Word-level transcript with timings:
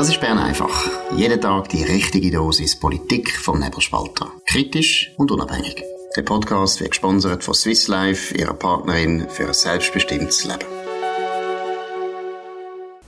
Das 0.00 0.08
ist 0.08 0.22
Bern 0.22 0.38
einfach. 0.38 0.90
Jeden 1.14 1.42
Tag 1.42 1.68
die 1.68 1.82
richtige 1.82 2.30
Dosis 2.30 2.74
Politik 2.74 3.36
vom 3.36 3.60
Nebelspalter. 3.60 4.32
Kritisch 4.46 5.12
und 5.18 5.30
unabhängig. 5.30 5.84
Der 6.16 6.22
Podcast 6.22 6.80
wird 6.80 6.92
gesponsert 6.92 7.44
von 7.44 7.52
Swiss 7.52 7.86
Life, 7.86 8.34
ihrer 8.34 8.54
Partnerin 8.54 9.26
für 9.28 9.48
ein 9.48 9.52
selbstbestimmtes 9.52 10.44
Leben. 10.44 10.64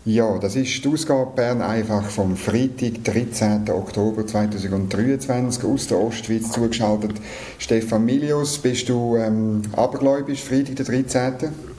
Ja, 0.05 0.37
das 0.37 0.55
ist 0.55 0.85
die 0.85 0.89
Ausgabe 0.91 1.33
Bern 1.35 1.63
einfach 1.63 2.05
vom 2.05 2.37
Freitag, 2.37 3.03
13. 3.05 3.71
Oktober 3.71 4.27
2023 4.27 5.65
aus 5.65 5.87
der 5.87 5.99
Ostschweiz 5.99 6.53
zugeschaltet. 6.53 7.13
Stefan 7.59 8.05
Milius, 8.05 8.59
bist 8.59 8.91
du 8.91 9.17
ähm, 9.17 9.63
abergläubisch, 9.75 10.43
Freitag 10.43 10.77
der 10.77 10.85
13.? 10.85 11.72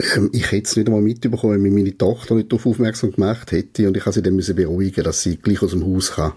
Ähm, 0.00 0.30
ich 0.32 0.52
hätte 0.52 0.68
es 0.68 0.76
nicht 0.76 0.88
einmal 0.88 1.02
mitbekommen, 1.02 1.62
wenn 1.62 1.74
meine 1.74 1.96
Tochter 1.96 2.34
nicht 2.34 2.52
darauf 2.52 2.66
aufmerksam 2.66 3.12
gemacht 3.12 3.52
hätte 3.52 3.88
und 3.88 3.96
ich 3.96 4.04
musste 4.04 4.22
sie 4.22 4.46
dann 4.46 4.56
beruhigen, 4.56 5.04
dass 5.04 5.22
sie 5.22 5.36
gleich 5.36 5.62
aus 5.62 5.70
dem 5.70 5.84
Haus 5.86 6.12
kann. 6.12 6.32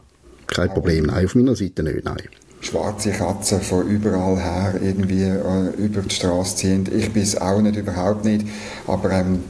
Kein 0.48 0.70
Problem, 0.70 1.06
nein, 1.06 1.26
auf 1.26 1.36
meiner 1.36 1.56
Seite 1.56 1.84
nicht, 1.84 2.04
nein. 2.06 2.18
Schwarze 2.62 3.12
Katzen 3.12 3.62
von 3.62 3.88
überall 3.88 4.38
her 4.38 4.74
irgendwie 4.82 5.24
äh, 5.24 5.70
über 5.78 6.02
die 6.02 6.14
Straße 6.14 6.58
ziehen. 6.58 6.90
Ich 6.94 7.12
bin 7.12 7.24
es 7.24 7.40
auch 7.40 7.62
nicht, 7.62 7.78
überhaupt 7.78 8.26
nicht, 8.26 8.46
aber 8.86 9.12
ähm, 9.12 9.44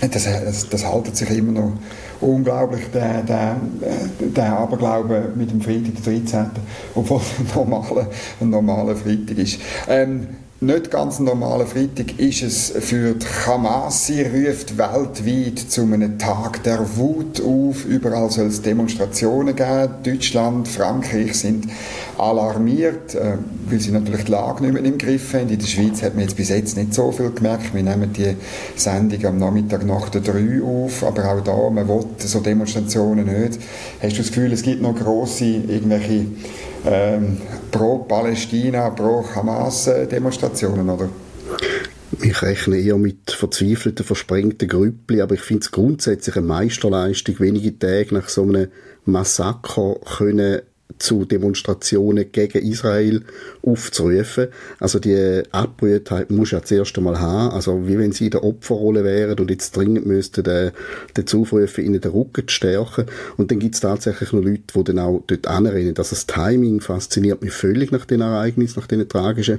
das, 0.00 0.24
das, 0.24 0.68
das 0.68 0.84
haltet 0.84 1.16
sich 1.16 1.30
immer 1.30 1.52
noch 1.52 1.72
unglaublich, 2.20 2.82
der, 2.92 3.22
der, 3.22 3.56
der 4.20 4.58
Aberglaube 4.58 5.32
mit 5.34 5.50
dem 5.50 5.60
Freitag, 5.60 6.02
der 6.04 6.20
13., 6.20 6.46
obwohl 6.94 7.20
es 7.20 7.38
ein 7.38 7.46
normaler, 7.54 8.10
ein 8.40 8.50
normaler 8.50 8.96
Freitag 8.96 9.38
ist. 9.38 9.58
Ähm, 9.88 10.28
nicht 10.62 10.90
ganz 10.90 11.18
ein 11.18 11.24
normaler 11.24 11.66
Freitag 11.66 12.18
ist 12.18 12.42
es 12.42 12.70
für 12.70 13.14
die 13.14 13.26
Hamas. 13.46 14.06
Sie 14.06 14.22
ruft 14.22 14.78
weltweit 14.78 15.58
zu 15.58 15.82
einem 15.82 16.18
Tag 16.18 16.62
der 16.62 16.96
Wut 16.96 17.42
auf. 17.42 17.84
Überall 17.84 18.30
soll 18.30 18.46
es 18.46 18.62
Demonstrationen 18.62 19.56
geben. 19.56 19.94
Deutschland, 20.04 20.68
Frankreich 20.68 21.34
sind 21.34 21.66
alarmiert, 22.16 23.14
äh, 23.14 23.38
weil 23.68 23.80
sie 23.80 23.90
natürlich 23.90 24.24
die 24.24 24.30
Lage 24.30 24.62
nicht 24.62 24.74
mehr 24.74 24.84
im 24.84 24.98
Griff 24.98 25.34
haben. 25.34 25.48
In 25.48 25.58
der 25.58 25.66
Schweiz 25.66 26.00
hat 26.02 26.14
man 26.14 26.22
jetzt 26.22 26.36
bis 26.36 26.48
jetzt 26.48 26.76
nicht 26.76 26.94
so 26.94 27.10
viel 27.10 27.30
gemerkt. 27.30 27.74
Wir 27.74 27.82
nehmen 27.82 28.12
die 28.12 28.36
Sendung 28.76 29.24
am 29.26 29.38
Nachmittag 29.38 29.84
nach 29.84 30.08
der 30.10 30.20
3 30.20 30.62
auf, 30.62 31.02
aber 31.02 31.32
auch 31.32 31.40
da, 31.42 31.70
man 31.70 31.88
will 31.88 32.04
so 32.18 32.40
Demonstrationen 32.40 33.26
nicht. 33.26 33.58
Hast 34.00 34.12
du 34.12 34.18
das 34.18 34.28
Gefühl, 34.28 34.52
es 34.52 34.62
gibt 34.62 34.80
noch 34.80 34.94
grosse 34.94 35.44
irgendwelche 35.44 36.26
ähm, 36.86 37.38
pro-Palästina, 37.72 38.90
pro-Hamas-Demonstrationen, 38.90 40.88
oder? 40.88 41.08
Ich 42.20 42.42
rechne 42.42 42.76
eher 42.78 42.98
mit 42.98 43.32
verzweifelten, 43.32 44.04
versprengten 44.04 44.68
Grüppli, 44.68 45.20
aber 45.20 45.34
ich 45.34 45.40
finde 45.40 45.62
es 45.62 45.72
grundsätzlich 45.72 46.36
eine 46.36 46.46
Meisterleistung, 46.46 47.40
wenige 47.40 47.76
Tage 47.76 48.14
nach 48.14 48.28
so 48.28 48.42
einem 48.42 48.68
Massaker 49.04 49.96
können 50.18 50.60
zu 51.02 51.24
Demonstrationen 51.24 52.30
gegen 52.30 52.62
Israel 52.62 53.22
aufzurufen. 53.62 54.48
Also 54.78 55.00
die 55.00 55.42
Abbrühtheit 55.50 56.30
muss 56.30 56.52
ja 56.52 56.62
zuerst 56.62 56.96
einmal 56.96 57.18
haben, 57.18 57.52
also 57.52 57.88
wie 57.88 57.98
wenn 57.98 58.12
sie 58.12 58.26
in 58.26 58.30
der 58.30 58.44
Opferrolle 58.44 59.02
wären 59.02 59.38
und 59.40 59.50
jetzt 59.50 59.76
dringend 59.76 60.06
müssten 60.06 60.44
den, 60.44 60.70
den 61.16 61.26
Zufrufen 61.26 61.84
ihnen 61.84 62.00
den 62.00 62.12
Rücken 62.12 62.46
zu 62.46 62.54
stärken. 62.54 63.06
Und 63.36 63.50
dann 63.50 63.58
gibt 63.58 63.74
es 63.74 63.80
tatsächlich 63.80 64.32
noch 64.32 64.44
Leute, 64.44 64.62
die 64.76 64.84
dann 64.84 65.00
auch 65.00 65.22
dort 65.26 65.48
anrennen. 65.48 65.94
Also 65.98 66.10
das 66.10 66.26
Timing 66.26 66.80
fasziniert 66.80 67.42
mich 67.42 67.52
völlig 67.52 67.90
nach 67.90 68.04
den 68.04 68.20
Ereignissen, 68.20 68.78
nach 68.78 68.86
den 68.86 69.08
tragischen 69.08 69.58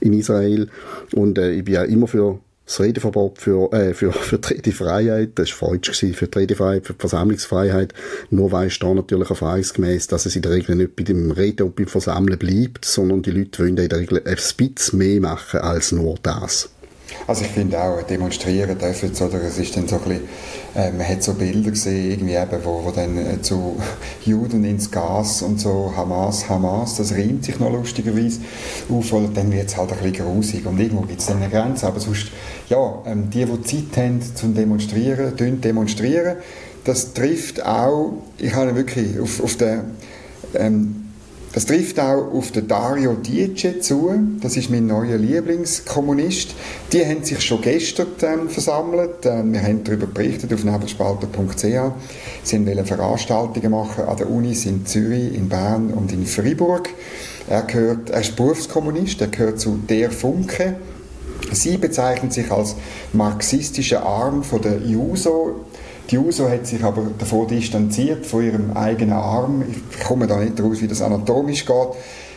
in 0.00 0.12
Israel. 0.12 0.68
Und 1.14 1.38
äh, 1.38 1.52
ich 1.52 1.64
bin 1.64 1.74
ja 1.74 1.84
immer 1.84 2.06
für 2.06 2.38
das 2.66 2.80
Redeverbot 2.80 3.38
für, 3.38 3.72
äh, 3.72 3.94
für, 3.94 4.12
für 4.12 4.38
die 4.38 4.54
Redefreiheit, 4.54 5.30
das 5.36 5.50
war 5.60 5.70
falsch 5.70 5.88
gewesen, 5.88 6.14
für 6.14 6.28
die 6.28 6.38
Redefreiheit, 6.38 6.86
für 6.86 6.94
die 6.94 7.00
Versammlungsfreiheit, 7.00 7.94
nur 8.30 8.52
weiss 8.52 8.78
da 8.78 8.92
natürlich 8.94 9.30
erfahrungsgemäß, 9.30 10.06
dass 10.06 10.26
es 10.26 10.36
in 10.36 10.42
der 10.42 10.52
Regel 10.52 10.76
nicht 10.76 10.96
bei 10.96 11.04
dem 11.04 11.30
Reden 11.30 11.66
und 11.66 11.76
beim 11.76 11.86
Versammeln 11.86 12.38
bleibt, 12.38 12.84
sondern 12.84 13.22
die 13.22 13.30
Leute 13.30 13.60
wollen 13.60 13.76
in 13.76 13.88
der 13.88 13.98
Regel 13.98 14.22
ein 14.24 14.36
bisschen 14.56 14.98
mehr 14.98 15.20
machen 15.20 15.60
als 15.60 15.92
nur 15.92 16.16
das. 16.22 16.70
Also 17.26 17.44
ich 17.44 17.50
finde 17.50 17.80
auch, 17.80 18.02
demonstrieren 18.02 18.78
dürfen 18.78 19.10
oder? 19.10 19.42
Es 19.42 19.58
ist 19.58 19.76
dann 19.76 19.86
so 19.86 19.96
ein 19.96 20.02
bisschen, 20.02 20.28
äh, 20.74 20.90
man 20.90 21.06
hat 21.06 21.22
so 21.22 21.34
Bilder 21.34 21.70
gesehen, 21.70 22.10
irgendwie 22.10 22.34
eben, 22.34 22.64
wo, 22.64 22.84
wo 22.84 22.90
dann 22.90 23.16
äh, 23.16 23.40
zu 23.42 23.76
Juden 24.24 24.64
ins 24.64 24.90
Gas 24.90 25.42
und 25.42 25.60
so, 25.60 25.92
Hamas, 25.96 26.48
Hamas, 26.48 26.96
das 26.96 27.12
reimt 27.12 27.44
sich 27.44 27.58
noch 27.58 27.72
lustigerweise 27.72 28.40
auf, 28.90 29.12
und 29.12 29.36
dann 29.36 29.52
wird 29.52 29.68
es 29.68 29.76
halt 29.76 29.92
ein 29.92 29.98
bisschen 29.98 30.26
grusig. 30.26 30.66
Und 30.66 30.80
irgendwo 30.80 31.02
gibt 31.02 31.20
es 31.20 31.26
dann 31.26 31.38
eine 31.38 31.48
Grenze, 31.48 31.86
aber 31.86 32.00
sonst, 32.00 32.28
ja, 32.68 33.02
ähm, 33.06 33.30
die, 33.30 33.44
die 33.44 33.62
Zeit 33.90 34.04
haben 34.04 34.20
zum 34.34 34.54
Demonstrieren, 34.54 35.60
demonstrieren, 35.60 36.36
das 36.84 37.12
trifft 37.12 37.64
auch, 37.64 38.14
ich 38.38 38.54
habe 38.54 38.74
wirklich 38.74 39.20
auf, 39.20 39.42
auf 39.42 39.56
der 39.56 39.84
ähm, 40.54 41.01
das 41.52 41.66
trifft 41.66 42.00
auch 42.00 42.32
auf 42.32 42.50
den 42.50 42.66
Dario 42.66 43.12
Dice 43.12 43.80
zu. 43.80 44.10
Das 44.40 44.56
ist 44.56 44.70
mein 44.70 44.86
neuer 44.86 45.18
Lieblingskommunist. 45.18 46.54
Die 46.92 47.04
haben 47.04 47.22
sich 47.24 47.40
schon 47.42 47.60
gestern 47.60 48.06
ähm, 48.22 48.48
versammelt. 48.48 49.26
Ähm, 49.26 49.52
wir 49.52 49.62
haben 49.62 49.84
darüber 49.84 50.06
berichtet 50.06 50.52
auf 50.54 50.64
nebelspalter.ch. 50.64 51.62
Sie 52.42 52.66
wollen 52.66 52.86
Veranstaltungen 52.86 53.70
machen 53.70 54.04
an 54.04 54.16
der 54.16 54.30
Unis 54.30 54.64
in 54.64 54.86
Zürich, 54.86 55.34
in 55.34 55.50
Bern 55.50 55.90
und 55.90 56.10
in 56.12 56.24
Freiburg. 56.24 56.88
Er, 57.48 57.62
gehört, 57.62 58.08
er 58.08 58.20
ist 58.20 58.34
Berufskommunist, 58.34 59.20
er 59.20 59.28
gehört 59.28 59.60
zu 59.60 59.78
der 59.88 60.10
Funke. 60.10 60.76
Sie 61.50 61.76
bezeichnet 61.76 62.32
sich 62.32 62.50
als 62.50 62.76
marxistischer 63.12 64.06
Arm 64.06 64.42
von 64.42 64.62
der 64.62 64.78
JUSO. 64.78 65.66
Die 66.10 66.18
USO 66.18 66.48
hat 66.48 66.66
sich 66.66 66.82
aber 66.82 67.06
davon 67.18 67.48
distanziert, 67.48 68.26
von 68.26 68.44
ihrem 68.44 68.76
eigenen 68.76 69.14
Arm. 69.14 69.64
Ich 69.70 70.00
komme 70.00 70.26
da 70.26 70.38
nicht 70.38 70.60
raus, 70.60 70.80
wie 70.80 70.88
das 70.88 71.00
anatomisch 71.00 71.64
geht. 71.64 71.88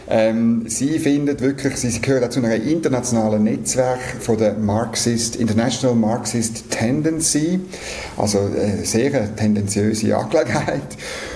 Ähm, 0.07 0.65
sie 0.67 0.99
findet 0.99 1.41
wirklich, 1.41 1.77
sie 1.77 1.99
gehört 1.99 2.31
zu 2.31 2.39
einem 2.39 2.61
internationalen 2.61 3.43
Netzwerk 3.43 3.99
von 4.19 4.37
der 4.37 4.53
Marxist, 4.53 5.35
International 5.35 5.95
Marxist 5.95 6.69
Tendency, 6.69 7.59
also 8.15 8.37
äh, 8.37 8.85
sehr 8.85 9.35
tendenziöse 9.35 10.15
Angelegenheit. 10.15 10.83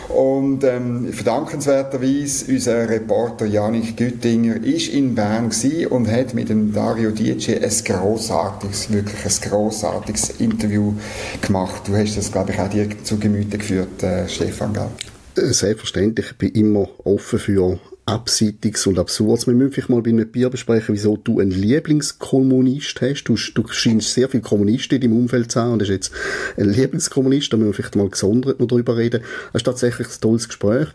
Und 0.09 0.63
ähm, 0.63 1.13
verdankenswerterweise, 1.13 2.51
unser 2.51 2.89
Reporter 2.89 3.45
Janik 3.45 3.95
Güttinger 3.95 4.55
ist 4.63 4.87
in 4.89 5.13
Bern 5.13 5.51
und 5.89 6.11
hat 6.11 6.33
mit 6.33 6.49
dem 6.49 6.73
Dario 6.73 7.11
Dice 7.11 7.61
ein 7.61 7.83
grossartiges, 7.85 8.91
wirklich 8.91 9.23
ein 9.23 9.49
grossartiges 9.49 10.29
Interview 10.39 10.93
gemacht. 11.41 11.83
Du 11.85 11.95
hast 11.95 12.17
das, 12.17 12.31
glaube 12.31 12.53
ich, 12.53 12.59
auch 12.59 12.69
dir 12.69 12.87
zu 13.03 13.19
Gemüte 13.19 13.59
geführt, 13.59 14.01
äh, 14.01 14.27
Stefan, 14.27 14.73
gell? 14.73 14.87
Äh, 15.35 15.53
selbstverständlich, 15.53 16.31
ich 16.31 16.37
bin 16.37 16.49
immer 16.53 16.89
offen 17.03 17.37
für 17.37 17.79
Abseitiges 18.09 18.87
und 18.87 18.97
Absurdes. 18.97 19.45
Wir 19.45 19.53
müssen 19.53 19.71
vielleicht 19.71 19.89
mal 19.89 20.01
bei 20.01 20.09
einem 20.09 20.27
Bier 20.27 20.49
besprechen, 20.49 20.95
wieso 20.95 21.15
du 21.15 21.39
einen 21.39 21.51
Lieblingskommunist 21.51 23.01
hast. 23.01 23.25
Du, 23.25 23.35
du 23.35 23.67
scheinst 23.67 24.13
sehr 24.13 24.27
viele 24.29 24.41
Kommunisten 24.41 24.95
in 24.95 25.01
deinem 25.01 25.17
Umfeld 25.19 25.51
zu 25.51 25.61
haben 25.61 25.73
und 25.73 25.81
hast 25.83 25.89
jetzt 25.89 26.11
einen 26.57 26.73
Lieblingskommunist. 26.73 27.53
Da 27.53 27.57
müssen 27.57 27.69
wir 27.69 27.73
vielleicht 27.75 27.95
mal 27.95 28.09
gesondert 28.09 28.59
noch 28.59 28.67
drüber 28.67 28.97
reden. 28.97 29.21
Das 29.53 29.59
ist 29.61 29.65
tatsächlich 29.65 30.07
ein 30.07 30.21
tolles 30.21 30.47
Gespräch. 30.47 30.87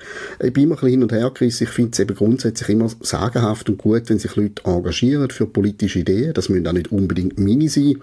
Ich 0.42 0.52
bin 0.52 0.64
immer 0.64 0.74
ein 0.74 0.80
bisschen 0.80 0.90
hin 0.90 1.02
und 1.04 1.12
her 1.12 1.30
gerissen. 1.32 1.64
Ich 1.64 1.70
finde 1.70 1.92
es 1.92 2.00
eben 2.00 2.16
grundsätzlich 2.16 2.68
immer 2.68 2.90
sagenhaft 3.00 3.70
und 3.70 3.78
gut, 3.78 4.10
wenn 4.10 4.18
sich 4.18 4.34
Leute 4.34 4.64
engagieren 4.64 5.30
für 5.30 5.46
politische 5.46 6.00
Ideen. 6.00 6.34
Das 6.34 6.48
müssen 6.48 6.66
auch 6.66 6.72
nicht 6.72 6.90
unbedingt 6.90 7.38
meine 7.38 7.68
sein. 7.68 7.94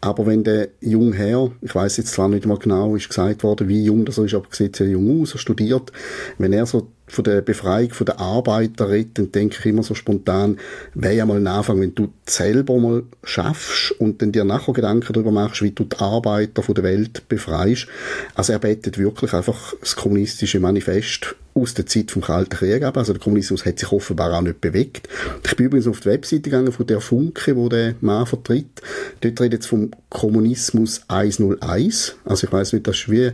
Aber 0.00 0.26
wenn 0.26 0.44
der 0.44 0.68
junge 0.80 1.16
Herr, 1.16 1.50
ich 1.60 1.74
weiß 1.74 1.96
jetzt 1.96 2.12
zwar 2.12 2.28
nicht 2.28 2.46
mal 2.46 2.58
genau, 2.58 2.94
ist 2.94 3.08
gesagt 3.08 3.42
worden, 3.42 3.68
wie 3.68 3.82
jung 3.82 4.04
das 4.04 4.18
ist, 4.18 4.34
aber 4.34 4.46
sieht 4.50 4.76
sehr 4.76 4.88
jung 4.88 5.22
aus, 5.22 5.32
er 5.32 5.38
studiert, 5.38 5.92
wenn 6.38 6.52
er 6.52 6.66
so 6.66 6.88
von 7.06 7.24
der 7.24 7.42
Befreiung 7.42 7.90
von 7.90 8.06
der 8.06 8.18
Arbeiter 8.18 8.88
redet, 8.88 9.18
dann 9.18 9.32
denke 9.32 9.56
ich 9.58 9.66
immer 9.66 9.82
so 9.82 9.94
spontan, 9.94 10.58
wäre 10.94 11.14
ja 11.14 11.26
mal 11.26 11.36
ein 11.36 11.46
Anfang, 11.46 11.80
wenn 11.80 11.94
du 11.94 12.12
selber 12.26 12.78
mal 12.78 13.02
schaffst 13.22 13.92
und 13.92 14.22
dann 14.22 14.32
dir 14.32 14.44
nachher 14.44 14.72
Gedanken 14.72 15.12
darüber 15.12 15.30
machst, 15.30 15.62
wie 15.62 15.70
du 15.70 15.84
die 15.84 15.98
Arbeiter 15.98 16.62
von 16.62 16.74
der 16.74 16.84
Welt 16.84 17.28
befreist. 17.28 17.86
Also 18.34 18.52
er 18.52 18.58
betet 18.58 18.98
wirklich 18.98 19.32
einfach 19.34 19.74
das 19.80 19.96
kommunistische 19.96 20.60
Manifest 20.60 21.36
aus 21.54 21.74
der 21.74 21.86
Zeit 21.86 22.10
vom 22.10 22.22
Kalten 22.22 22.50
Krieg 22.50 22.82
ab. 22.82 22.96
Also 22.96 23.12
der 23.12 23.22
Kommunismus 23.22 23.64
hat 23.64 23.78
sich 23.78 23.90
offenbar 23.92 24.32
auch 24.32 24.42
nicht 24.42 24.60
bewegt. 24.60 25.08
Ich 25.44 25.54
bin 25.56 25.66
übrigens 25.66 25.86
auf 25.86 26.00
die 26.00 26.08
Webseite 26.08 26.42
gegangen 26.42 26.72
von 26.72 26.86
der 26.86 27.00
Funke, 27.00 27.56
wo 27.56 27.68
der 27.68 27.94
Mann 28.00 28.26
vertritt. 28.26 28.82
Dort 29.20 29.40
redet 29.40 29.62
es 29.62 29.66
vom 29.66 29.92
Kommunismus 30.08 31.02
101. 31.08 32.16
Also 32.24 32.46
ich 32.46 32.52
weiß 32.52 32.72
nicht, 32.72 32.86
das 32.86 32.96
ist 32.96 33.10
wie 33.10 33.30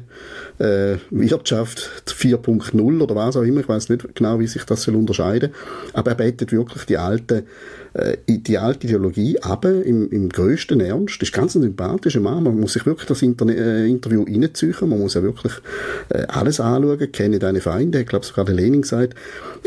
äh, 0.62 0.98
Wirtschaft 1.10 1.90
4.0 2.06 3.02
oder 3.02 3.16
was 3.16 3.36
auch 3.36 3.42
immer. 3.42 3.60
Ich 3.60 3.68
weiß 3.68 3.88
nicht 3.88 4.14
genau, 4.14 4.38
wie 4.38 4.46
sich 4.46 4.64
das 4.64 4.82
soll 4.82 4.96
unterscheiden. 4.96 5.54
Aber 5.94 6.10
er 6.10 6.16
betet 6.16 6.52
wirklich 6.52 6.84
die 6.84 6.98
alte 6.98 7.44
äh, 7.94 8.16
die 8.26 8.58
alte 8.58 8.86
Ideologie 8.86 9.38
aber 9.40 9.84
im, 9.84 10.10
im 10.10 10.28
größten 10.28 10.80
Ernst. 10.80 11.20
Das 11.20 11.28
ist 11.28 11.34
ganz 11.34 11.54
ein 11.54 11.62
sympathischer 11.62 12.20
Mann. 12.20 12.44
Man 12.44 12.58
muss 12.58 12.74
sich 12.74 12.86
wirklich 12.86 13.08
das 13.08 13.22
Interne 13.22 13.56
äh, 13.56 13.88
Interview 13.88 14.24
reinziehen. 14.24 14.74
Man 14.82 15.00
muss 15.00 15.14
ja 15.14 15.22
wirklich 15.22 15.52
äh, 16.10 16.26
alles 16.28 16.60
anschauen. 16.60 17.12
Kenne 17.12 17.38
deine 17.38 17.60
Feinde, 17.60 18.00
ich 18.00 18.06
glaube 18.06 18.26
sogar 18.26 18.44
der 18.44 18.54
Lenin 18.54 18.82
sagt. 18.82 19.14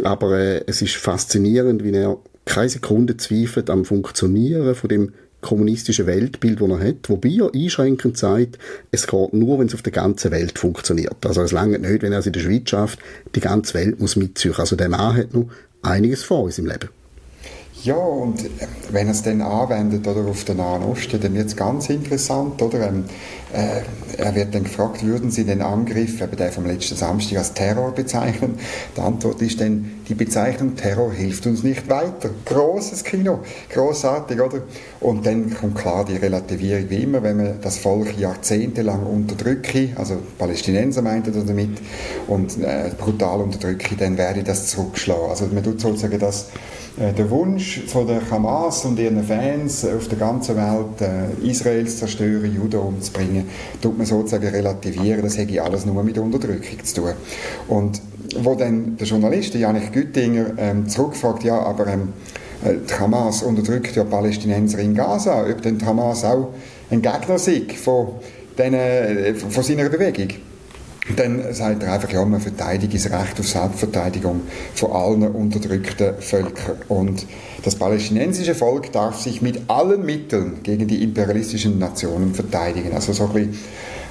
Aber 0.03 0.37
äh, 0.37 0.63
es 0.67 0.81
ist 0.81 0.95
faszinierend, 0.95 1.83
wie 1.83 1.91
er 1.91 2.17
keine 2.45 2.69
Sekunde 2.69 3.17
zweifelt 3.17 3.69
am 3.69 3.85
Funktionieren 3.85 4.75
von 4.75 4.89
dem 4.89 5.13
kommunistische 5.43 6.07
Weltbild, 6.07 6.61
das 6.61 6.69
er 6.69 6.79
hat, 6.79 7.09
wobei 7.09 7.29
er 7.29 7.53
einschränkend 7.53 8.17
sagt, 8.17 8.57
es 8.91 9.05
geht 9.05 9.33
nur, 9.33 9.59
wenn 9.59 9.67
es 9.67 9.75
auf 9.75 9.81
der 9.81 9.91
ganzen 9.91 10.31
Welt 10.31 10.57
funktioniert. 10.57 11.25
Also 11.25 11.41
es 11.41 11.51
lange 11.51 11.77
nicht, 11.77 12.01
wenn 12.01 12.13
er 12.13 12.19
es 12.19 12.25
in 12.25 12.33
der 12.33 12.39
Schweiz 12.39 12.69
schafft, 12.69 12.99
die 13.35 13.41
ganze 13.41 13.75
Welt 13.75 13.99
muss 13.99 14.15
mitziehen. 14.15 14.55
Also 14.57 14.75
der 14.75 14.89
Mann 14.89 15.15
hat 15.15 15.33
noch 15.33 15.49
einiges 15.81 16.23
vor 16.23 16.45
in 16.45 16.51
seinem 16.51 16.67
Leben. 16.67 16.89
Ja, 17.83 17.95
und 17.95 18.45
äh, 18.45 18.49
wenn 18.91 19.07
er 19.07 19.11
es 19.11 19.23
dann 19.23 19.41
anwendet 19.41 20.07
oder 20.07 20.25
auf 20.29 20.45
den 20.45 20.55
Nahen 20.55 20.83
Osten, 20.83 21.19
dann 21.19 21.33
wird 21.33 21.47
es 21.47 21.55
ganz 21.57 21.89
interessant, 21.89 22.61
oder? 22.61 22.87
Ähm, 22.87 23.03
äh, 23.51 23.81
er 24.17 24.35
wird 24.35 24.55
dann 24.55 24.63
gefragt, 24.63 25.05
würden 25.05 25.31
Sie 25.31 25.43
den 25.43 25.61
Angriff, 25.61 26.21
eben 26.21 26.37
der 26.37 26.53
vom 26.53 26.65
letzten 26.65 26.95
Samstag, 26.95 27.39
als 27.39 27.53
Terror 27.53 27.91
bezeichnen? 27.91 28.57
Die 28.95 29.01
Antwort 29.01 29.41
ist 29.41 29.59
dann, 29.59 29.91
die 30.07 30.13
Bezeichnung 30.13 30.77
Terror 30.77 31.11
hilft 31.11 31.45
uns 31.45 31.63
nicht 31.63 31.89
weiter. 31.89 32.29
Großes 32.45 33.03
Kino, 33.03 33.39
großartig, 33.69 34.39
oder? 34.39 34.61
Und 35.01 35.25
dann 35.25 35.53
kommt 35.53 35.75
klar 35.75 36.05
die 36.05 36.15
Relativierung, 36.15 36.89
wie 36.89 37.03
immer, 37.03 37.21
wenn 37.21 37.35
man 37.35 37.61
das 37.61 37.79
Volk 37.79 38.17
jahrzehntelang 38.17 39.05
unterdrücke, 39.05 39.89
also 39.97 40.19
Palästinenser 40.37 41.01
meint 41.01 41.27
er 41.27 41.33
damit, 41.33 41.81
und 42.27 42.63
äh, 42.63 42.91
brutal 42.97 43.41
unterdrücke, 43.41 43.97
dann 43.97 44.17
werde 44.17 44.41
das 44.41 44.67
zurückschlagen. 44.67 45.29
Also 45.29 45.47
man 45.47 45.61
tut 45.61 45.81
sozusagen 45.81 46.17
das 46.17 46.47
der 46.95 47.29
Wunsch 47.31 47.81
von 47.87 48.05
der 48.05 48.21
Hamas 48.29 48.85
und 48.85 48.99
ihren 48.99 49.23
Fans 49.23 49.83
auf 49.83 50.07
der 50.07 50.17
ganzen 50.19 50.55
Welt, 50.55 51.01
äh, 51.01 51.47
Israel 51.49 51.87
zu 51.87 51.97
zerstören, 51.97 52.53
Juden 52.53 52.79
umzubringen, 52.79 53.45
tut 53.81 53.97
man 53.97 54.05
sozusagen 54.05 54.47
relativieren, 54.47 55.23
das 55.23 55.37
hätte 55.37 55.61
alles 55.63 55.87
nur 55.87 56.03
mit 56.03 56.17
Unterdrückung 56.19 56.83
zu 56.83 57.01
tun. 57.01 57.13
Und 57.67 57.99
wo 58.37 58.53
dann 58.53 58.95
der 58.97 59.07
Journalist, 59.07 59.55
Janik 59.55 59.91
Güttinger, 59.91 60.51
ähm, 60.57 60.87
zurückfragt, 60.87 61.43
ja, 61.43 61.59
aber 61.59 61.87
ähm, 61.87 62.09
äh, 62.63 62.75
die 62.87 62.93
Hamas 62.93 63.41
unterdrückt 63.41 63.95
ja 63.95 64.03
Palästinenser 64.03 64.77
in 64.77 64.93
Gaza, 64.93 65.45
ob 65.49 65.61
denn 65.63 65.79
die 65.79 65.85
Hamas 65.85 66.23
auch 66.23 66.49
ein 66.91 67.01
Gegner 67.01 67.39
sei 67.39 67.63
von, 67.75 68.07
denen, 68.55 69.35
von 69.35 69.63
seiner 69.63 69.89
Bewegung. 69.89 70.29
Dann 71.17 71.53
sagt 71.53 71.83
er 71.83 71.93
einfach, 71.93 72.09
ja, 72.11 72.23
man 72.23 72.39
verteidigt 72.39 72.93
das 72.93 73.11
Recht 73.11 73.37
auf 73.37 73.47
Selbstverteidigung 73.47 74.41
von 74.73 74.91
allen 74.91 75.23
unterdrückten 75.23 76.15
Völkern. 76.19 76.77
Und 76.87 77.25
das 77.63 77.75
palästinensische 77.75 78.55
Volk 78.55 78.91
darf 78.93 79.19
sich 79.19 79.41
mit 79.41 79.69
allen 79.69 80.05
Mitteln 80.05 80.63
gegen 80.63 80.87
die 80.87 81.03
imperialistischen 81.03 81.77
Nationen 81.77 82.33
verteidigen. 82.33 82.93
Also 82.93 83.11
so 83.11 83.25
ein 83.25 83.33
bisschen 83.33 83.59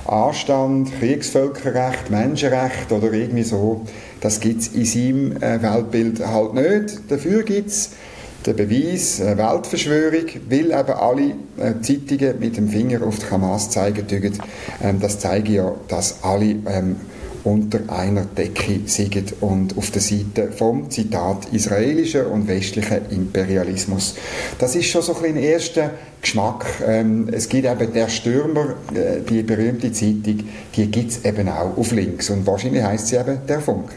Anstand, 0.06 0.92
Kriegsvölkerrecht, 0.98 2.10
Menschenrecht 2.10 2.90
oder 2.90 3.12
irgendwie 3.12 3.44
so, 3.44 3.86
das 4.20 4.40
gibt 4.40 4.60
es 4.60 4.68
in 4.68 4.84
seinem 4.84 5.36
äh, 5.42 5.62
Weltbild 5.62 6.26
halt 6.26 6.54
nicht. 6.54 7.10
Dafür 7.10 7.42
gibt 7.42 7.70
es 7.70 7.90
der 8.46 8.54
Beweis, 8.54 9.20
eine 9.20 9.38
Weltverschwörung, 9.38 10.26
weil 10.48 10.66
eben 10.66 10.74
alle 10.74 11.34
äh, 11.58 11.80
Zeitungen 11.80 12.38
mit 12.38 12.56
dem 12.56 12.68
Finger 12.68 13.06
auf 13.06 13.18
die 13.18 13.30
Hamas 13.30 13.70
zeigen 13.70 14.06
tügen. 14.06 14.38
Ähm, 14.82 15.00
das 15.00 15.18
zeigt 15.18 15.48
ja, 15.48 15.74
dass 15.88 16.22
alle 16.22 16.56
ähm, 16.66 16.96
unter 17.44 17.80
einer 17.88 18.24
Decke 18.24 18.80
sind 18.86 19.34
und 19.40 19.76
auf 19.76 19.90
der 19.90 20.02
Seite 20.02 20.52
vom 20.52 20.90
Zitat 20.90 21.46
israelischen 21.52 22.26
und 22.26 22.46
westlichen 22.48 23.00
Imperialismus. 23.10 24.14
Das 24.58 24.76
ist 24.76 24.86
schon 24.86 25.02
so 25.02 25.16
ein, 25.16 25.24
ein 25.24 25.36
erster 25.36 25.90
Geschmack. 26.20 26.66
Ähm, 26.86 27.28
es 27.32 27.48
gibt 27.48 27.66
eben 27.66 27.92
der 27.92 28.08
Stürmer, 28.08 28.74
äh, 28.94 29.20
die 29.28 29.42
berühmte 29.42 29.92
Zeitung, 29.92 30.40
die 30.76 30.90
gibt 30.90 31.10
es 31.10 31.24
eben 31.24 31.48
auch 31.48 31.76
auf 31.76 31.92
links 31.92 32.30
und 32.30 32.46
wahrscheinlich 32.46 32.82
heißt 32.82 33.08
sie 33.08 33.16
eben 33.16 33.38
der 33.48 33.60
Funke. 33.60 33.94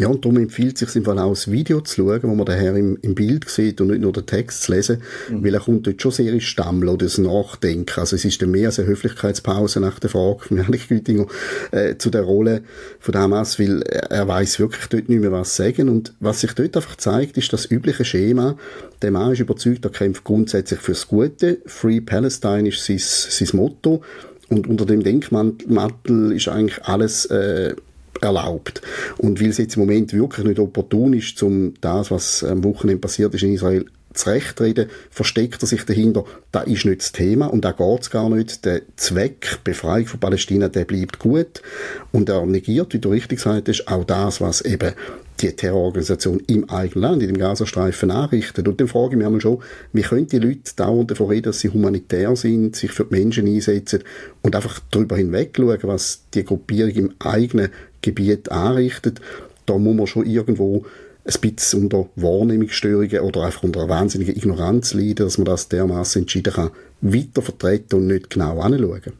Ja, 0.00 0.08
und 0.08 0.24
darum 0.24 0.38
empfiehlt 0.38 0.80
es 0.80 0.88
sich 0.88 0.96
im 0.96 1.04
Fall 1.04 1.18
auch 1.18 1.28
das 1.28 1.50
Video 1.50 1.82
zu 1.82 1.96
schauen, 1.96 2.22
wo 2.22 2.34
man 2.34 2.46
daher 2.46 2.74
im, 2.74 2.96
im 3.02 3.14
Bild 3.14 3.46
sieht 3.50 3.82
und 3.82 3.88
nicht 3.88 4.00
nur 4.00 4.14
den 4.14 4.24
Text 4.24 4.62
zu 4.62 4.72
lesen, 4.72 5.02
mhm. 5.28 5.44
weil 5.44 5.52
er 5.52 5.60
kommt 5.60 5.86
dort 5.86 6.00
schon 6.00 6.10
sehr 6.10 6.32
ins 6.32 6.44
Stammeln 6.44 6.88
oder 6.88 7.04
das 7.04 7.18
Nachdenken. 7.18 8.00
Also 8.00 8.16
es 8.16 8.24
ist 8.24 8.40
dann 8.40 8.50
mehr 8.50 8.68
als 8.68 8.78
eine 8.78 8.88
Höflichkeitspause 8.88 9.78
nach 9.78 9.98
der 9.98 10.08
Frage 10.08 10.38
von 10.40 10.56
Erich 10.58 10.88
Gütinger 10.88 11.26
äh, 11.70 11.96
zu 11.98 12.08
der 12.08 12.22
Rolle 12.22 12.62
von 12.98 13.14
Hamas, 13.14 13.58
weil 13.58 13.82
er, 13.82 14.10
er 14.10 14.26
weiß 14.26 14.58
wirklich 14.58 14.86
dort 14.86 15.10
nicht 15.10 15.20
mehr 15.20 15.32
was 15.32 15.54
sagen 15.54 15.90
und 15.90 16.14
was 16.18 16.40
sich 16.40 16.54
dort 16.54 16.78
einfach 16.78 16.96
zeigt, 16.96 17.36
ist 17.36 17.52
das 17.52 17.70
übliche 17.70 18.06
Schema. 18.06 18.56
Der 19.02 19.10
Mann 19.10 19.32
ist 19.32 19.40
überzeugt, 19.40 19.84
er 19.84 19.90
kämpft 19.90 20.24
grundsätzlich 20.24 20.80
fürs 20.80 21.08
Gute. 21.08 21.58
Free 21.66 22.00
Palestine 22.00 22.70
ist 22.70 22.86
sein, 22.86 22.96
sein 22.98 23.48
Motto. 23.52 24.00
Und 24.48 24.66
unter 24.66 24.86
dem 24.86 25.02
Denkmantel 25.02 26.32
ist 26.32 26.48
eigentlich 26.48 26.82
alles 26.84 27.26
äh, 27.26 27.74
erlaubt. 28.20 28.82
Und 29.18 29.40
weil 29.40 29.48
es 29.48 29.58
jetzt 29.58 29.76
im 29.76 29.80
Moment 29.80 30.12
wirklich 30.12 30.46
nicht 30.46 30.58
opportun 30.58 31.12
ist, 31.12 31.42
um 31.42 31.74
das, 31.80 32.10
was 32.10 32.44
am 32.44 32.64
Wochenende 32.64 33.00
passiert 33.00 33.34
ist 33.34 33.42
in 33.42 33.54
Israel, 33.54 33.86
zurechtreden, 34.12 34.88
versteckt 35.10 35.62
er 35.62 35.66
sich 35.68 35.84
dahinter, 35.84 36.24
da 36.50 36.62
ist 36.62 36.84
nicht 36.84 37.00
das 37.00 37.12
Thema 37.12 37.46
und 37.46 37.64
da 37.64 37.72
geht 37.72 38.00
es 38.00 38.10
gar 38.10 38.28
nicht. 38.28 38.64
Der 38.64 38.82
Zweck, 38.96 39.60
Befreiung 39.62 40.06
von 40.06 40.20
Palästina, 40.20 40.68
der 40.68 40.84
bleibt 40.84 41.18
gut 41.18 41.62
und 42.10 42.28
er 42.28 42.44
negiert, 42.44 42.92
wie 42.92 42.98
du 42.98 43.10
richtig 43.10 43.40
sagst, 43.40 43.86
auch 43.88 44.04
das, 44.04 44.40
was 44.40 44.62
eben 44.62 44.94
die 45.40 45.52
Terrororganisation 45.52 46.40
im 46.46 46.68
eigenen 46.68 47.02
Land, 47.02 47.22
in 47.22 47.28
dem 47.28 47.38
Gazastreifen 47.38 48.10
anrichtet. 48.10 48.68
Und 48.68 48.80
dann 48.80 48.88
frage 48.88 49.12
ich 49.12 49.16
mich 49.16 49.26
einmal 49.26 49.40
schon, 49.40 49.62
wie 49.92 50.02
können 50.02 50.26
die 50.26 50.38
Leute 50.38 50.72
dauernd 50.76 51.10
davon 51.10 51.28
reden, 51.28 51.44
dass 51.44 51.60
sie 51.60 51.70
humanitär 51.70 52.36
sind, 52.36 52.76
sich 52.76 52.90
für 52.90 53.04
die 53.04 53.14
Menschen 53.14 53.46
einsetzen 53.46 54.02
und 54.42 54.54
einfach 54.54 54.80
darüber 54.90 55.16
hinweg 55.16 55.52
schauen, 55.56 55.78
was 55.82 56.22
die 56.34 56.44
Gruppierung 56.44 56.92
im 56.94 57.14
eigenen 57.18 57.70
Gebiet 58.02 58.50
anrichtet. 58.50 59.20
Da 59.66 59.78
muss 59.78 59.96
man 59.96 60.06
schon 60.06 60.26
irgendwo 60.26 60.84
ein 61.24 61.40
bisschen 61.40 61.84
unter 61.84 62.08
Wahrnehmungsstörungen 62.16 63.20
oder 63.20 63.44
einfach 63.44 63.62
unter 63.62 63.80
einer 63.80 63.88
wahnsinnigen 63.88 64.36
Ignoranz 64.36 64.94
leiden, 64.94 65.26
dass 65.26 65.38
man 65.38 65.44
das 65.44 65.68
dermaßen 65.68 66.22
entschieden 66.22 66.52
kann, 66.52 66.70
weiter 67.00 67.42
vertreten 67.42 67.96
und 67.96 68.06
nicht 68.08 68.30
genau 68.30 68.60
anschauen. 68.60 69.12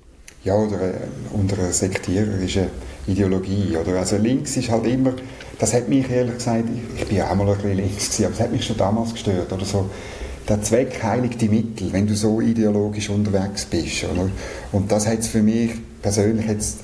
Ja, 0.43 0.55
oder 0.55 0.81
äh, 0.81 0.95
unter 1.33 1.59
einer 1.59 1.73
sektiererischen 1.73 2.69
Ideologie. 3.07 3.77
Oder? 3.77 3.99
Also 3.99 4.17
links 4.17 4.57
ist 4.57 4.71
halt 4.71 4.87
immer, 4.87 5.13
das 5.61 5.75
hat 5.75 5.89
mich 5.89 6.11
ehrlich 6.11 6.35
gesagt, 6.35 6.65
ich, 6.75 7.03
ich 7.03 7.09
bin 7.09 7.21
auch 7.21 7.35
mal 7.35 7.49
ein 7.49 7.55
bisschen 7.55 7.77
links 7.77 8.07
gewesen, 8.07 8.25
aber 8.25 8.33
das 8.33 8.41
hat 8.41 8.53
mich 8.53 8.65
schon 8.65 8.77
damals 8.77 9.13
gestört. 9.13 9.53
Oder 9.53 9.65
so, 9.65 9.91
der 10.49 10.63
Zweck 10.63 11.03
heiligt 11.03 11.41
die 11.41 11.49
Mittel, 11.49 11.93
wenn 11.93 12.07
du 12.07 12.15
so 12.15 12.41
ideologisch 12.41 13.11
unterwegs 13.11 13.67
bist. 13.67 14.05
Oder? 14.05 14.31
Und 14.73 14.91
das 14.91 15.07
hat 15.07 15.25
für 15.25 15.43
mich 15.43 15.73
persönlich 16.03 16.47
jetzt 16.47 16.79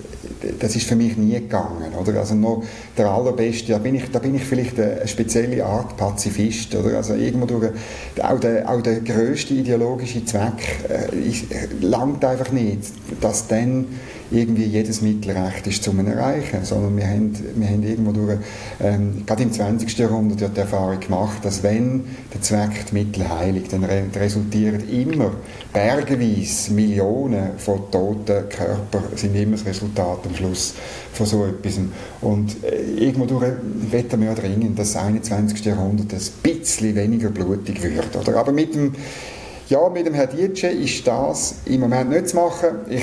das 0.58 0.76
ist 0.76 0.86
für 0.86 0.96
mich 0.96 1.16
nie 1.16 1.34
gegangen, 1.34 1.94
oder? 1.98 2.20
Also 2.20 2.34
noch 2.34 2.62
der 2.96 3.10
allerbeste, 3.10 3.72
da 3.72 3.78
bin 3.78 3.94
ich, 3.94 4.10
da 4.10 4.18
bin 4.18 4.34
ich 4.34 4.44
vielleicht 4.44 4.78
eine 4.78 5.06
spezielle 5.06 5.64
Art 5.64 5.96
Pazifist, 5.96 6.74
oder? 6.74 6.96
Also 6.96 7.14
irgendwo 7.14 7.46
durch, 7.46 7.70
auch 8.22 8.40
der, 8.40 8.68
auch 8.68 8.82
der 8.82 9.00
größte 9.00 9.54
ideologische 9.54 10.24
Zweck 10.24 10.80
äh, 10.88 11.16
ist, 11.16 11.44
langt 11.80 12.24
einfach 12.24 12.52
nicht, 12.52 12.80
dass 13.20 13.46
dann 13.46 13.86
irgendwie 14.30 14.64
jedes 14.64 15.02
Mittel 15.02 15.32
recht 15.32 15.66
ist 15.66 15.82
zum 15.82 16.04
Erreichen, 16.06 16.64
sondern 16.64 16.96
wir 16.96 17.06
haben, 17.06 17.32
wir 17.54 17.68
haben 17.68 17.82
irgendwo 17.82 18.12
durch, 18.12 18.38
ähm, 18.80 19.24
gerade 19.26 19.42
im 19.44 19.52
20. 19.52 19.96
Jahrhundert 19.98 20.40
ja 20.40 20.48
die 20.48 20.60
Erfahrung 20.60 21.00
gemacht, 21.00 21.44
dass 21.44 21.62
wenn 21.62 22.04
der 22.32 22.42
Zweck 22.42 22.86
die 22.90 22.94
Mittel 22.94 23.28
heiligt, 23.28 23.72
dann 23.72 23.84
re 23.84 24.04
resultieren 24.14 24.88
immer 24.88 25.32
bergeweise 25.72 26.72
Millionen 26.72 27.58
von 27.58 27.90
toten 27.90 28.48
Körpern 28.48 29.04
sind 29.14 29.34
immer 29.36 29.56
das 29.56 29.66
Resultat 29.66 30.18
am 30.24 30.34
Schluss 30.34 30.74
von 31.12 31.26
so 31.26 31.44
etwas. 31.44 31.78
Und 32.20 32.64
äh, 32.64 33.04
irgendwo 33.04 33.26
durch 33.26 33.52
wetten 33.90 34.20
wir 34.20 34.28
ja 34.28 34.34
dringend, 34.34 34.78
dass 34.78 34.92
das 34.92 35.02
21. 35.02 35.64
Jahrhundert 35.64 36.12
ein 36.12 36.20
bisschen 36.42 36.94
weniger 36.94 37.30
blutig 37.30 37.82
wird. 37.82 38.16
Oder? 38.16 38.38
Aber 38.38 38.52
mit 38.52 38.74
dem 38.74 38.92
ja, 39.68 39.88
mit 39.88 40.06
dem 40.06 40.14
Herrn 40.14 40.28
Dietsche 40.30 40.68
ist 40.68 41.04
das 41.08 41.56
im 41.64 41.80
Moment 41.80 42.10
nicht 42.10 42.28
zu 42.28 42.36
machen. 42.36 42.68
Ich 42.88 43.02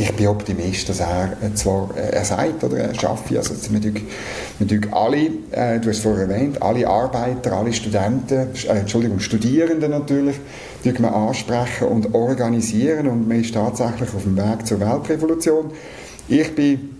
ich 0.00 0.12
bin 0.16 0.28
Optimist, 0.28 0.88
dass 0.88 1.00
er 1.00 1.36
äh, 1.42 1.54
zwar, 1.54 1.90
äh, 1.94 2.10
er 2.10 2.24
sagt, 2.24 2.64
oder 2.64 2.78
er 2.78 2.94
schafft, 2.94 3.34
also 3.36 3.54
wir 3.68 3.80
tun 3.80 4.86
alle, 4.92 5.26
äh, 5.50 5.78
du 5.78 5.88
hast 5.88 5.98
es 5.98 5.98
vorher 5.98 6.26
erwähnt, 6.26 6.62
alle 6.62 6.88
Arbeiter, 6.88 7.52
alle 7.52 7.72
Studenten, 7.72 8.48
Entschuldigung, 8.66 9.20
Studierenden 9.20 9.90
natürlich, 9.90 10.36
wir 10.82 11.14
ansprechen 11.14 11.88
und 11.88 12.14
organisieren 12.14 13.08
und 13.08 13.28
man 13.28 13.40
ist 13.40 13.52
tatsächlich 13.52 14.14
auf 14.14 14.22
dem 14.22 14.36
Weg 14.36 14.66
zur 14.66 14.80
Weltrevolution. 14.80 15.70
Ich 16.28 16.54
bin 16.54 16.96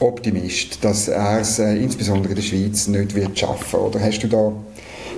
Optimist, 0.00 0.84
dass 0.84 1.06
er 1.08 1.40
es 1.40 1.60
insbesondere 1.60 2.30
in 2.30 2.36
der 2.36 2.42
Schweiz 2.42 2.88
nicht 2.88 3.14
wird 3.14 3.38
schaffen. 3.38 3.78
Oder 3.78 4.00
hast 4.00 4.18
du 4.20 4.26
da 4.26 4.52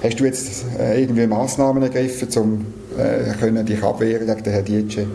hast 0.03 0.21
du 0.21 0.25
jetzt 0.27 0.67
irgendwie 0.95 1.27
Massnahmen 1.27 1.83
ergriffen, 1.83 2.29
um 2.37 2.67
äh, 2.99 3.33
können 3.41 3.65
dich 3.65 3.83
abwehren 3.83 4.27
gegen 4.27 4.43
den 4.43 4.53
Herrn 4.53 4.65
Dietsche? 4.65 5.07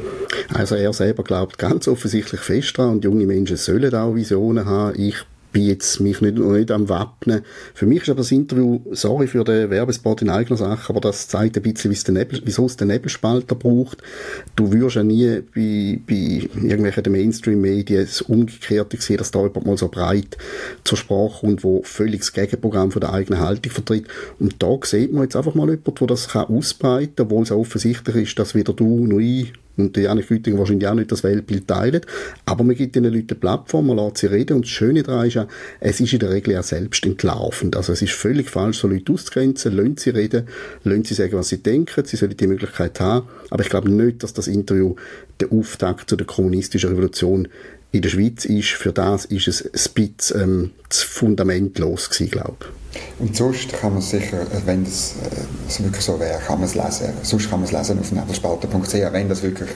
Also 0.53 0.75
er 0.75 0.91
selber 0.93 1.23
glaubt 1.23 1.57
ganz 1.57 1.87
offensichtlich 1.87 2.41
fest 2.41 2.77
daran 2.77 2.95
und 2.95 3.03
junge 3.03 3.25
Menschen 3.25 3.57
sollen 3.57 3.93
auch 3.95 4.15
Visionen 4.15 4.65
haben. 4.65 4.99
Ich 4.99 5.15
bin 5.51 5.63
jetzt 5.63 5.99
mich 5.99 6.21
nicht, 6.21 6.37
noch 6.37 6.51
nicht 6.53 6.71
am 6.71 6.89
Wappnen. 6.89 7.41
Für 7.73 7.85
mich 7.85 8.03
ist 8.03 8.09
aber 8.09 8.19
das 8.19 8.31
Interview, 8.31 8.79
sorry 8.91 9.27
für 9.27 9.43
den 9.43 9.69
Werbespot 9.69 10.21
in 10.21 10.29
eigener 10.29 10.57
Sache, 10.57 10.89
aber 10.89 11.01
das 11.01 11.27
zeigt 11.27 11.57
ein 11.57 11.63
bisschen, 11.63 11.91
wieso 12.43 12.65
es 12.65 12.77
den 12.77 12.87
Nebelspalter 12.87 13.55
braucht. 13.55 14.01
Du 14.55 14.71
wirst 14.71 14.95
ja 14.95 15.03
nie 15.03 15.41
bei, 15.53 15.99
bei 16.07 16.49
irgendwelchen 16.55 17.11
Mainstream-Medien 17.11 18.05
das 18.05 18.21
Umgekehrte 18.21 18.99
sehen, 19.01 19.17
dass 19.17 19.31
da 19.31 19.39
jemand 19.39 19.65
mal 19.65 19.77
so 19.77 19.89
breit 19.89 20.37
zur 20.83 20.97
Sprache 20.97 21.41
kommt, 21.41 21.63
wo 21.63 21.81
völlig 21.83 22.21
das 22.21 22.33
Gegenprogramm 22.33 22.91
von 22.91 23.01
der 23.01 23.13
eigenen 23.13 23.39
Haltung 23.39 23.71
vertritt. 23.71 24.07
Und 24.39 24.61
da 24.61 24.77
sieht 24.83 25.11
man 25.11 25.23
jetzt 25.23 25.35
einfach 25.35 25.55
mal 25.55 25.69
jemanden, 25.69 25.95
der 25.95 26.07
das 26.07 26.29
kann 26.29 26.45
ausbreiten 26.45 27.15
kann, 27.15 27.25
obwohl 27.25 27.43
es 27.43 27.51
offensichtlich 27.51 28.15
ist, 28.15 28.39
dass 28.39 28.55
weder 28.55 28.73
du 28.73 29.05
noch 29.05 29.19
ich 29.19 29.53
und 29.77 29.95
die 29.95 30.01
Janik 30.01 30.27
Güting 30.27 30.57
wahrscheinlich 30.57 30.87
auch 30.87 30.93
nicht 30.93 31.11
das 31.11 31.23
Weltbild 31.23 31.67
teilen. 31.67 32.01
Aber 32.45 32.63
man 32.63 32.75
gibt 32.75 32.95
den 32.95 33.05
Leuten 33.05 33.27
eine 33.29 33.39
Plattform, 33.39 33.87
man 33.87 33.97
lässt 33.97 34.17
sie 34.17 34.27
reden 34.27 34.57
und 34.57 34.65
das 34.65 34.69
Schöne 34.69 35.03
daran 35.03 35.27
ist 35.27 35.35
ja, 35.35 35.47
es 35.79 35.99
ist 35.99 36.13
in 36.13 36.19
der 36.19 36.29
Regel 36.29 36.53
ja 36.53 36.63
selbst 36.63 37.05
entlaufend. 37.05 37.75
Also 37.75 37.93
es 37.93 38.01
ist 38.01 38.13
völlig 38.13 38.49
falsch, 38.49 38.79
so 38.79 38.87
Leute 38.87 39.13
auszugrenzen, 39.13 39.75
lassen 39.75 39.97
sie 39.97 40.09
reden, 40.11 40.47
lassen 40.83 41.03
sie 41.03 41.13
sagen, 41.13 41.33
was 41.33 41.49
sie 41.49 41.57
denken, 41.57 42.05
sie 42.05 42.17
sollen 42.17 42.35
die 42.35 42.47
Möglichkeit 42.47 42.99
haben. 42.99 43.27
Aber 43.49 43.63
ich 43.63 43.69
glaube 43.69 43.89
nicht, 43.89 44.23
dass 44.23 44.33
das 44.33 44.47
Interview 44.47 44.95
der 45.39 45.51
Auftakt 45.51 46.09
zu 46.09 46.15
der 46.15 46.27
kommunistischen 46.27 46.89
Revolution 46.89 47.47
in 47.91 48.01
der 48.01 48.09
Schweiz 48.09 48.45
ist. 48.45 48.69
Für 48.69 48.91
das 48.91 49.25
ist 49.25 49.47
es 49.47 49.65
ein 49.65 49.93
bisschen 49.93 50.41
ähm, 50.41 50.71
zu 50.89 51.07
fundamentlos 51.07 52.09
gewesen, 52.09 52.31
glaube. 52.31 52.65
Und 53.19 53.35
sonst 53.35 53.71
kann 53.73 53.93
man 53.93 54.01
sicher, 54.01 54.41
äh, 54.41 54.65
wenn 54.65 54.83
das 54.83 55.15
äh, 55.79 55.83
wirklich 55.83 56.03
so 56.03 56.19
wäre, 56.19 56.39
kann 56.39 56.59
man 56.59 56.67
es 56.67 56.75
lesen. 56.75 57.13
Sonst 57.21 57.49
kann 57.49 57.59
man 57.59 57.67
es 57.67 57.71
lesen 57.71 57.99
auf 57.99 58.11
nebelspalter.ch, 58.11 59.13
wenn 59.13 59.29
das 59.29 59.43
wirklich 59.43 59.69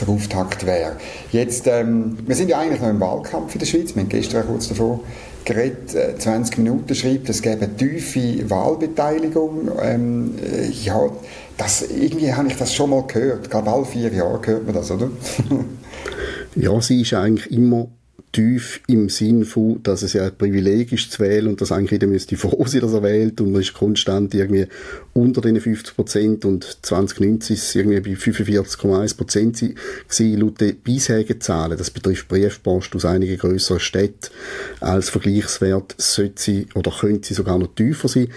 der 0.00 0.08
Auftakt 0.08 0.66
wäre. 0.66 0.96
Jetzt, 1.32 1.66
ähm, 1.66 2.18
wir 2.26 2.36
sind 2.36 2.50
ja 2.50 2.58
eigentlich 2.58 2.80
noch 2.80 2.90
im 2.90 3.00
Wahlkampf 3.00 3.54
in 3.54 3.58
der 3.60 3.66
Schweiz. 3.66 3.94
Wir 3.94 4.02
haben 4.02 4.08
gestern 4.08 4.46
kurz 4.46 4.68
davor 4.68 5.00
geredet, 5.44 5.94
äh, 5.94 6.18
20 6.18 6.58
Minuten 6.58 6.94
schreibt, 6.94 7.28
es 7.30 7.40
gäbe 7.40 7.68
tiefe 7.74 8.48
Wahlbeteiligung. 8.50 9.70
Ähm, 9.80 10.34
äh, 10.42 10.68
ja, 10.68 11.08
das, 11.56 11.82
irgendwie 11.82 12.32
habe 12.34 12.48
ich 12.48 12.56
das 12.56 12.74
schon 12.74 12.90
mal 12.90 13.04
gehört. 13.06 13.44
Ich 13.44 13.50
glaube, 13.50 13.70
alle 13.70 13.86
vier 13.86 14.12
Jahre 14.12 14.40
hört 14.44 14.66
man 14.66 14.74
das, 14.74 14.90
oder? 14.90 15.10
ja, 16.60 16.80
sie 16.80 17.02
ist 17.02 17.14
eigentlich 17.14 17.50
immer 17.50 17.88
tief 18.32 18.80
im 18.88 19.08
Sinn 19.08 19.44
von, 19.44 19.82
dass 19.82 20.02
es 20.02 20.12
ja 20.12 20.26
ein 20.26 20.36
Privileg 20.36 20.92
ist 20.92 21.12
zu 21.12 21.22
wählen 21.22 21.46
und 21.46 21.60
dass 21.60 21.72
eigentlich 21.72 21.92
jeder 21.92 22.06
müsste 22.06 22.36
froh 22.36 22.66
sein, 22.66 22.82
dass 22.82 22.92
er 22.92 23.02
wählt 23.02 23.40
und 23.40 23.52
man 23.52 23.62
ist 23.62 23.72
konstant 23.72 24.34
irgendwie 24.34 24.66
unter 25.18 25.40
den 25.40 25.60
50 25.60 25.96
Prozent 25.96 26.44
und 26.44 26.78
2019 26.82 27.56
ist 27.56 27.62
es 27.64 27.74
irgendwie 27.74 28.00
bei 28.00 28.20
45,1 28.20 29.16
Prozent 29.16 29.60
laut 30.40 30.60
den 30.60 30.76
bisherigen 30.76 31.40
Zahlen. 31.40 31.76
Das 31.76 31.90
betrifft 31.90 32.28
Briefpost 32.28 32.94
aus 32.94 33.04
einigen 33.04 33.36
größeren 33.36 33.80
Städten. 33.80 34.30
Als 34.80 35.10
Vergleichswert 35.10 35.94
sollte 35.98 36.42
sie 36.42 36.66
oder 36.74 36.90
könnte 36.90 37.28
sie 37.28 37.34
sogar 37.34 37.58
noch 37.58 37.74
tiefer 37.74 38.08
sein 38.08 38.28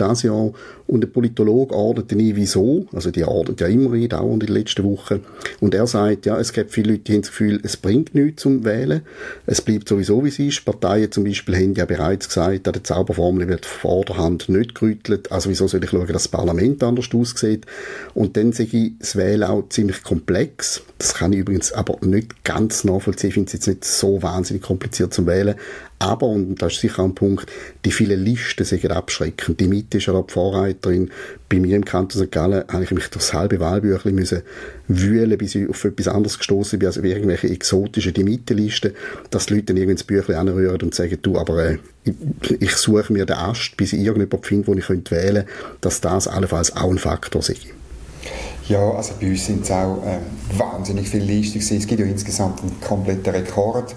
das 0.00 0.22
Jahr. 0.22 0.52
Und 0.86 1.02
der 1.02 1.08
Politologe 1.08 1.72
ordnet 1.72 2.10
nie 2.12 2.34
wieso, 2.34 2.86
also 2.92 3.12
die 3.12 3.22
ordnet 3.22 3.60
ja 3.60 3.68
immer 3.68 3.92
ein, 3.92 4.08
dauernd 4.08 4.42
in 4.42 4.48
den 4.48 4.56
letzten 4.56 4.82
Wochen. 4.82 5.20
Und 5.60 5.72
er 5.72 5.86
sagt, 5.86 6.26
ja, 6.26 6.36
es 6.38 6.52
gibt 6.52 6.72
viele 6.72 6.92
Leute, 6.92 7.04
die 7.04 7.12
haben 7.12 7.22
das 7.22 7.30
Gefühl, 7.30 7.60
es 7.62 7.76
bringt 7.76 8.14
nichts 8.14 8.42
zum 8.42 8.64
Wählen. 8.64 9.02
Es 9.46 9.60
bleibt 9.60 9.88
sowieso, 9.88 10.24
wie 10.24 10.30
es 10.30 10.40
ist. 10.40 10.64
Parteien 10.64 11.12
zum 11.12 11.24
Beispiel 11.24 11.54
haben 11.54 11.74
ja 11.74 11.84
bereits 11.84 12.26
gesagt, 12.26 12.66
an 12.66 12.72
der 12.72 12.82
Zauberformel 12.82 13.46
wird 13.46 13.66
vorderhand 13.66 14.48
nicht 14.48 14.74
gerüttelt. 14.74 15.30
Also 15.30 15.48
wieso 15.48 15.68
soll 15.68 15.84
ich 15.84 15.90
schauen, 15.90 16.06
dass 16.08 16.24
das 16.24 16.28
Parlament 16.30 16.82
anders 16.82 17.08
aussieht? 17.14 17.66
Und 18.14 18.36
dann 18.36 18.52
sage 18.52 18.76
ich, 18.76 18.92
das 18.98 19.16
Wählen 19.16 19.44
auch 19.44 19.68
ziemlich 19.68 20.02
komplex. 20.02 20.82
Das 20.98 21.14
kann 21.14 21.32
ich 21.32 21.40
übrigens 21.40 21.72
aber 21.72 21.98
nicht 22.06 22.44
ganz 22.44 22.84
nachvollziehen. 22.84 23.28
Ich 23.28 23.34
finde 23.34 23.46
es 23.48 23.52
jetzt 23.52 23.66
nicht 23.66 23.84
so 23.84 24.22
wahnsinnig 24.22 24.62
kompliziert 24.62 25.12
zum 25.12 25.26
Wählen. 25.26 25.56
Aber, 25.98 26.28
und 26.28 26.62
das 26.62 26.74
ist 26.74 26.80
sicher 26.80 27.04
ein 27.04 27.14
Punkt, 27.14 27.46
die 27.84 27.92
vielen 27.92 28.24
Listen 28.24 28.64
sind 28.64 28.90
abschreckend. 28.90 29.60
Die 29.60 29.68
Mitte 29.68 29.98
ist 29.98 30.06
ja 30.06 30.18
die 30.20 30.32
Vorreiterin. 30.32 31.10
Bei 31.48 31.60
mir 31.60 31.76
im 31.76 31.84
Kanton 31.84 32.22
St. 32.22 32.32
Gallen 32.32 32.64
habe 32.68 32.84
ich 32.84 32.90
mich 32.90 33.08
das 33.08 33.34
halbe 33.34 33.60
Wahlbüchlein 33.60 34.14
müssen 34.14 34.42
wühlen, 34.90 35.38
bis 35.38 35.54
ich 35.54 35.68
auf 35.68 35.84
etwas 35.84 36.08
anderes 36.08 36.38
gestoßen 36.38 36.78
bin, 36.78 36.86
also 36.86 37.02
irgendwelche 37.02 37.48
exotischen 37.48 38.12
die 38.12 38.24
Mitte-Listen, 38.24 38.92
dass 39.30 39.46
die 39.46 39.54
Leute 39.54 39.66
dann 39.66 39.76
irgendwie 39.76 39.92
ins 39.92 40.04
Büchlein 40.04 40.36
anrühren 40.36 40.80
und 40.82 40.94
sagen, 40.94 41.16
du, 41.22 41.38
aber 41.38 41.64
äh, 41.64 41.78
ich, 42.04 42.60
ich 42.60 42.72
suche 42.76 43.12
mir 43.12 43.24
den 43.24 43.36
Ast, 43.36 43.76
bis 43.76 43.92
ich 43.92 44.00
irgendjemanden 44.00 44.42
finde, 44.42 44.66
wo 44.66 44.74
ich 44.74 44.86
könnte 44.86 45.10
wählen 45.12 45.44
könnte, 45.44 45.78
dass 45.80 46.00
das 46.00 46.26
allenfalls 46.26 46.76
auch 46.76 46.90
ein 46.90 46.98
Faktor 46.98 47.42
sei. 47.42 47.54
Ja, 48.68 48.92
also 48.92 49.14
bei 49.20 49.28
uns 49.28 49.46
sind 49.46 49.64
es 49.64 49.70
auch 49.72 50.00
äh, 50.04 50.18
wahnsinnig 50.56 51.08
viele 51.08 51.24
Listen 51.24 51.58
Es 51.58 51.86
gibt 51.86 52.00
ja 52.00 52.06
insgesamt 52.06 52.60
einen 52.60 52.80
kompletten 52.80 53.34
Rekord. 53.34 53.94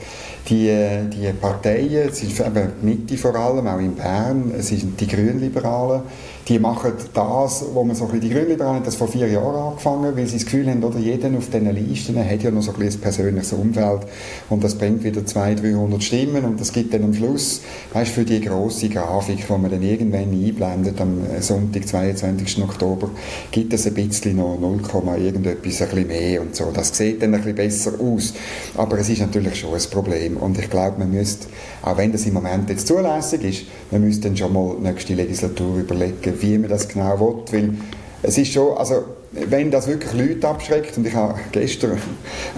Die, 0.49 0.67
äh, 0.67 1.05
die 1.05 1.31
Parteien, 1.33 2.09
es 2.09 2.23
ist 2.23 2.39
eben 2.39 2.71
die 2.81 2.85
Mitte 2.85 3.17
vor 3.17 3.35
allem, 3.35 3.67
auch 3.67 3.79
in 3.79 3.93
Bern, 3.93 4.51
es 4.57 4.69
sind 4.69 4.99
die 4.99 5.07
Grünliberalen, 5.07 6.01
die 6.47 6.59
machen 6.59 6.91
das, 7.13 7.65
wo 7.73 7.83
man 7.83 7.95
so 7.95 8.05
ein 8.05 8.11
bisschen, 8.11 8.29
die 8.29 8.35
Grünliberalen 8.35 8.75
haben 8.77 8.85
das 8.85 8.95
vor 8.95 9.07
vier 9.07 9.27
Jahren 9.27 9.69
angefangen, 9.71 10.15
weil 10.15 10.27
sie 10.27 10.37
das 10.37 10.45
Gefühl 10.45 10.69
haben, 10.69 10.83
oder 10.83 10.99
jeder 10.99 11.29
auf 11.37 11.49
diesen 11.49 11.73
Listen 11.73 12.17
hat 12.17 12.43
ja 12.43 12.51
noch 12.51 12.61
so 12.61 12.71
ein, 12.71 12.79
bisschen 12.79 12.99
ein 12.99 13.01
persönliches 13.01 13.53
Umfeld 13.53 14.01
und 14.49 14.63
das 14.63 14.75
bringt 14.75 15.03
wieder 15.03 15.25
200, 15.25 15.63
300 15.63 16.03
Stimmen 16.03 16.43
und 16.43 16.59
das 16.59 16.73
gibt 16.73 16.93
dann 16.93 17.05
am 17.05 17.13
Schluss, 17.13 17.61
weißt 17.93 18.11
für 18.11 18.25
die 18.25 18.41
grosse 18.41 18.89
Grafik, 18.89 19.47
die 19.47 19.53
man 19.53 19.71
dann 19.71 19.81
irgendwann 19.81 20.31
einblendet 20.33 20.99
am 20.99 21.19
Sonntag, 21.39 21.87
22. 21.87 22.61
Oktober, 22.61 23.09
gibt 23.51 23.73
es 23.73 23.87
ein 23.87 23.93
bisschen 23.93 24.35
noch 24.35 24.59
0, 24.59 24.81
irgendetwas 25.19 25.81
ein 25.81 25.89
bisschen 25.89 26.07
mehr 26.07 26.41
und 26.41 26.55
so. 26.55 26.71
Das 26.73 26.95
sieht 26.95 27.21
dann 27.21 27.33
ein 27.33 27.41
bisschen 27.41 27.55
besser 27.55 27.91
aus, 27.99 28.33
aber 28.75 28.99
es 28.99 29.09
ist 29.09 29.21
natürlich 29.21 29.55
schon 29.55 29.73
ein 29.73 29.81
Problem 29.91 30.37
und 30.37 30.59
ich 30.59 30.69
glaube, 30.69 30.99
man 30.99 31.11
müsste, 31.11 31.47
auch 31.83 31.97
wenn 31.97 32.11
das 32.11 32.25
im 32.25 32.33
Moment 32.33 32.69
jetzt 32.69 32.87
zulässig 32.87 33.43
ist, 33.43 33.63
man 33.91 34.01
müsste 34.01 34.27
dann 34.27 34.35
schon 34.35 34.51
mal 34.51 34.75
nächste 34.81 35.13
Legislatur 35.13 35.77
überlegen, 35.77 36.32
wie 36.39 36.57
man 36.57 36.69
das 36.69 36.87
genau 36.87 37.19
will, 37.19 37.61
weil 37.61 37.73
es 38.21 38.37
ist 38.37 38.53
schon, 38.53 38.77
also 38.77 39.03
wenn 39.31 39.71
das 39.71 39.87
wirklich 39.87 40.13
Leute 40.13 40.47
abschreckt, 40.47 40.97
und 40.97 41.07
ich 41.07 41.15
habe 41.15 41.39
gestern 41.51 41.97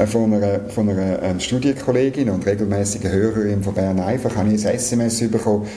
von 0.08 0.34
einer, 0.34 0.60
von 0.70 0.89
einer 0.89 1.22
ähm, 1.24 1.39
Studienkollegin 1.39 2.29
und 2.29 2.46
regelmäßigen 2.46 3.12
Hörerin 3.12 3.63
von 3.63 3.74
Bern 3.74 4.00
einfach 4.00 4.36
ein 4.36 4.53
SMS 4.53 5.20
bekommen, 5.29 5.67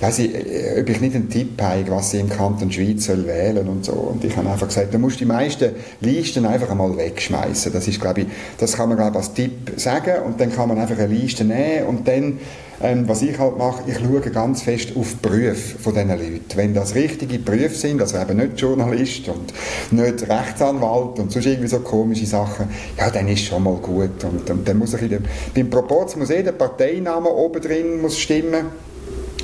weiß 0.00 0.20
ich, 0.20 0.34
äh, 0.34 0.80
ob 0.80 0.88
ich 0.88 1.00
nicht 1.00 1.14
einen 1.14 1.28
Tipp 1.28 1.60
habe, 1.60 1.84
was 1.88 2.10
sie 2.10 2.20
im 2.20 2.28
Kanton 2.28 2.70
Schweiz 2.70 3.06
soll 3.06 3.26
wählen 3.26 3.68
und 3.68 3.84
so. 3.84 3.92
Und 3.92 4.24
ich 4.24 4.36
habe 4.36 4.48
einfach 4.48 4.68
gesagt, 4.68 4.94
du 4.94 4.98
musst 4.98 5.20
die 5.20 5.24
meisten 5.24 5.72
Listen 6.00 6.46
einfach 6.46 6.70
einmal 6.70 6.96
wegschmeißen. 6.96 7.72
Das 7.72 7.88
ist, 7.88 8.00
glaube 8.00 8.22
ich, 8.22 8.26
das 8.58 8.74
kann 8.74 8.88
man, 8.88 8.98
glaube 8.98 9.12
ich, 9.12 9.16
als 9.18 9.34
Tipp 9.34 9.72
sagen 9.76 10.22
und 10.24 10.40
dann 10.40 10.52
kann 10.52 10.68
man 10.68 10.78
einfach 10.78 10.98
eine 10.98 11.12
Liste 11.12 11.44
nehmen 11.44 11.86
und 11.86 12.06
dann 12.06 12.38
ähm, 12.80 13.08
was 13.08 13.22
ich 13.22 13.36
halt 13.38 13.58
mache, 13.58 13.82
ich 13.88 13.98
schaue 13.98 14.20
ganz 14.20 14.62
fest 14.62 14.92
auf 14.94 15.14
die 15.14 15.28
Berufe 15.28 15.78
von 15.78 15.94
diesen 15.94 16.10
Leuten. 16.10 16.44
Wenn 16.54 16.74
das 16.74 16.94
richtige 16.94 17.40
Berufe 17.40 17.74
sind, 17.74 18.00
also 18.00 18.18
eben 18.18 18.36
nicht 18.36 18.60
Journalist 18.60 19.28
und 19.28 19.52
nicht 19.90 20.28
Rechtsanwalt 20.28 21.18
und 21.18 21.32
sonst 21.32 21.46
irgendwie 21.46 21.68
so 21.68 21.80
komische 21.80 22.26
Sachen, 22.26 22.68
ja, 22.96 23.10
dann 23.10 23.26
ist 23.26 23.44
schon 23.44 23.64
mal 23.64 23.74
gut. 23.74 24.22
Und, 24.22 24.48
und 24.48 24.68
dann 24.68 24.78
muss 24.78 24.94
ich 24.94 25.02
in 25.02 25.08
dem, 25.08 25.24
beim 25.54 25.68
Proporz 25.68 26.14
muss 26.14 26.28
jeder 26.28 26.52
Parteiname 26.52 27.28
oben 27.28 27.60
drin 27.60 28.00
muss 28.00 28.16
stimmen 28.16 28.66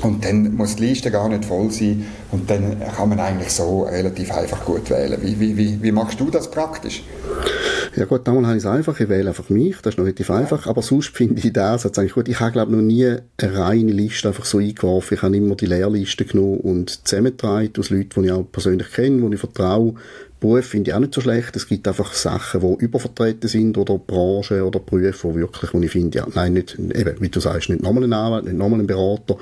und 0.05 0.23
dann 0.23 0.55
muss 0.55 0.75
die 0.75 0.85
Liste 0.85 1.09
gar 1.09 1.27
nicht 1.29 1.45
voll 1.45 1.71
sein 1.71 2.05
und 2.31 2.49
dann 2.49 2.79
kann 2.95 3.09
man 3.09 3.19
eigentlich 3.19 3.49
so 3.49 3.83
relativ 3.83 4.31
einfach 4.31 4.63
gut 4.63 4.89
wählen. 4.89 5.19
Wie, 5.21 5.39
wie, 5.39 5.57
wie, 5.57 5.81
wie 5.81 5.91
machst 5.91 6.19
du 6.19 6.29
das 6.29 6.49
praktisch? 6.49 7.03
Ja 7.95 8.03
gut, 8.03 8.27
damals 8.27 8.47
habe 8.47 8.57
ich 8.57 8.63
es 8.63 8.69
einfach, 8.69 8.99
ich 8.99 9.07
wähle 9.07 9.29
einfach 9.29 9.49
mich, 9.49 9.77
das 9.81 9.93
ist 9.93 9.97
noch 9.97 10.03
relativ 10.03 10.29
einfach, 10.29 10.67
aber 10.67 10.81
sonst 10.81 11.15
finde 11.15 11.39
ich 11.41 11.53
das 11.53 11.85
eigentlich 11.85 12.13
gut. 12.13 12.27
Ich 12.27 12.41
habe 12.41 12.51
glaube 12.51 12.73
noch 12.73 12.81
nie 12.81 13.05
eine 13.05 13.57
reine 13.57 13.91
Liste 13.93 14.27
einfach 14.27 14.43
so 14.43 14.57
eingeworfen, 14.57 15.15
ich 15.15 15.21
habe 15.21 15.37
immer 15.37 15.55
die 15.55 15.65
Leerliste 15.65 16.25
genommen 16.25 16.59
und 16.59 17.07
zusammengetragen 17.07 17.71
aus 17.79 17.89
Leuten, 17.89 18.21
die 18.21 18.27
ich 18.27 18.31
auch 18.33 18.45
persönlich 18.51 18.91
kenne, 18.91 19.29
die 19.29 19.35
ich 19.35 19.39
vertraue, 19.39 19.95
Beruf 20.45 20.65
finde 20.65 20.91
ich 20.91 20.95
auch 20.95 20.99
nicht 20.99 21.13
so 21.13 21.21
schlecht. 21.21 21.55
Es 21.55 21.67
gibt 21.67 21.87
einfach 21.87 22.13
Sachen, 22.13 22.59
die 22.59 22.83
übervertreten 22.83 23.49
sind 23.49 23.77
oder 23.77 23.97
Branchen 23.97 24.61
oder 24.61 24.79
Berufe, 24.79 25.23
wo 25.23 25.35
wirklich, 25.35 25.73
wo 25.73 25.79
ich 25.79 25.91
finde, 25.91 26.19
ja, 26.19 26.27
nein, 26.33 26.53
nicht, 26.53 26.77
eben, 26.77 27.15
wie 27.19 27.29
du 27.29 27.39
sagst, 27.39 27.69
nicht 27.69 27.81
nochmal 27.81 28.03
ein 28.03 28.13
Anwalt, 28.13 28.45
nicht 28.45 28.57
nochmal 28.57 28.81
ein 28.81 28.87
Berater, 28.87 29.37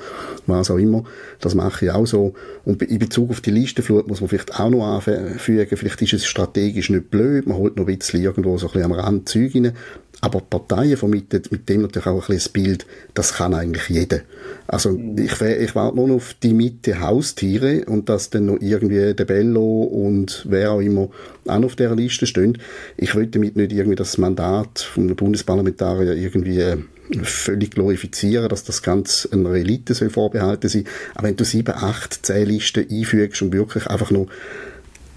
was 0.46 0.70
auch 0.70 0.78
immer. 0.78 1.04
Das 1.40 1.54
mache 1.54 1.84
ich 1.84 1.90
auch 1.90 2.06
so. 2.06 2.34
Und 2.64 2.80
in 2.82 2.98
Bezug 2.98 3.30
auf 3.30 3.40
die 3.40 3.50
Listenflut 3.50 4.06
muss 4.06 4.20
man 4.20 4.28
vielleicht 4.28 4.58
auch 4.58 4.70
noch 4.70 4.86
anfügen, 4.86 5.76
vielleicht 5.76 6.00
ist 6.00 6.12
es 6.12 6.26
strategisch 6.26 6.90
nicht 6.90 7.10
blöd, 7.10 7.46
man 7.46 7.58
holt 7.58 7.76
noch 7.76 7.86
ein 7.86 7.98
bisschen 7.98 8.22
irgendwo 8.44 8.58
so 8.58 8.66
ein 8.66 8.72
bisschen 8.72 8.92
am 8.92 8.98
Rand 8.98 9.28
Zeug 9.28 9.54
rein. 9.54 9.72
Aber 10.20 10.40
Parteien 10.40 10.96
vermitteln 10.96 11.42
mit 11.50 11.68
dem 11.68 11.82
natürlich 11.82 12.06
auch 12.06 12.14
ein 12.14 12.18
bisschen 12.20 12.36
das 12.36 12.48
Bild, 12.48 12.86
das 13.12 13.34
kann 13.34 13.52
eigentlich 13.52 13.88
jeder. 13.90 14.20
Also 14.66 14.92
mhm. 14.92 15.18
ich, 15.18 15.40
ich 15.40 15.74
warte 15.74 15.96
nur 15.96 16.08
noch 16.08 16.16
auf 16.16 16.34
die 16.42 16.54
Mitte 16.54 17.00
Haustiere 17.00 17.84
und 17.86 18.08
dass 18.08 18.30
dann 18.30 18.46
noch 18.46 18.56
irgendwie 18.60 19.12
der 19.12 19.24
Bello 19.24 19.82
und 19.82 20.46
wer 20.48 20.72
auch 20.72 20.80
immer 20.80 21.10
auch 21.46 21.62
auf 21.62 21.76
dieser 21.76 21.94
Liste 21.94 22.26
stehen. 22.26 22.58
Ich 22.96 23.14
will 23.14 23.26
damit 23.26 23.56
nicht 23.56 23.72
irgendwie 23.72 23.96
das 23.96 24.16
Mandat 24.16 24.78
vom 24.78 25.14
Bundesparlamentarier 25.14 26.14
irgendwie 26.14 26.60
äh, 26.60 26.78
völlig 27.22 27.72
glorifizieren, 27.72 28.48
dass 28.48 28.64
das 28.64 28.82
ganz 28.82 29.28
einer 29.30 29.52
Elite 29.52 29.92
soll 29.92 30.08
vorbehalten 30.08 30.70
sein. 30.70 30.84
Aber 31.14 31.28
wenn 31.28 31.36
du 31.36 31.44
sieben, 31.44 31.74
acht, 31.74 32.24
zehn 32.24 32.46
Listen 32.46 32.86
einfügst 32.90 33.42
und 33.42 33.52
wirklich 33.52 33.88
einfach 33.88 34.10
nur 34.10 34.28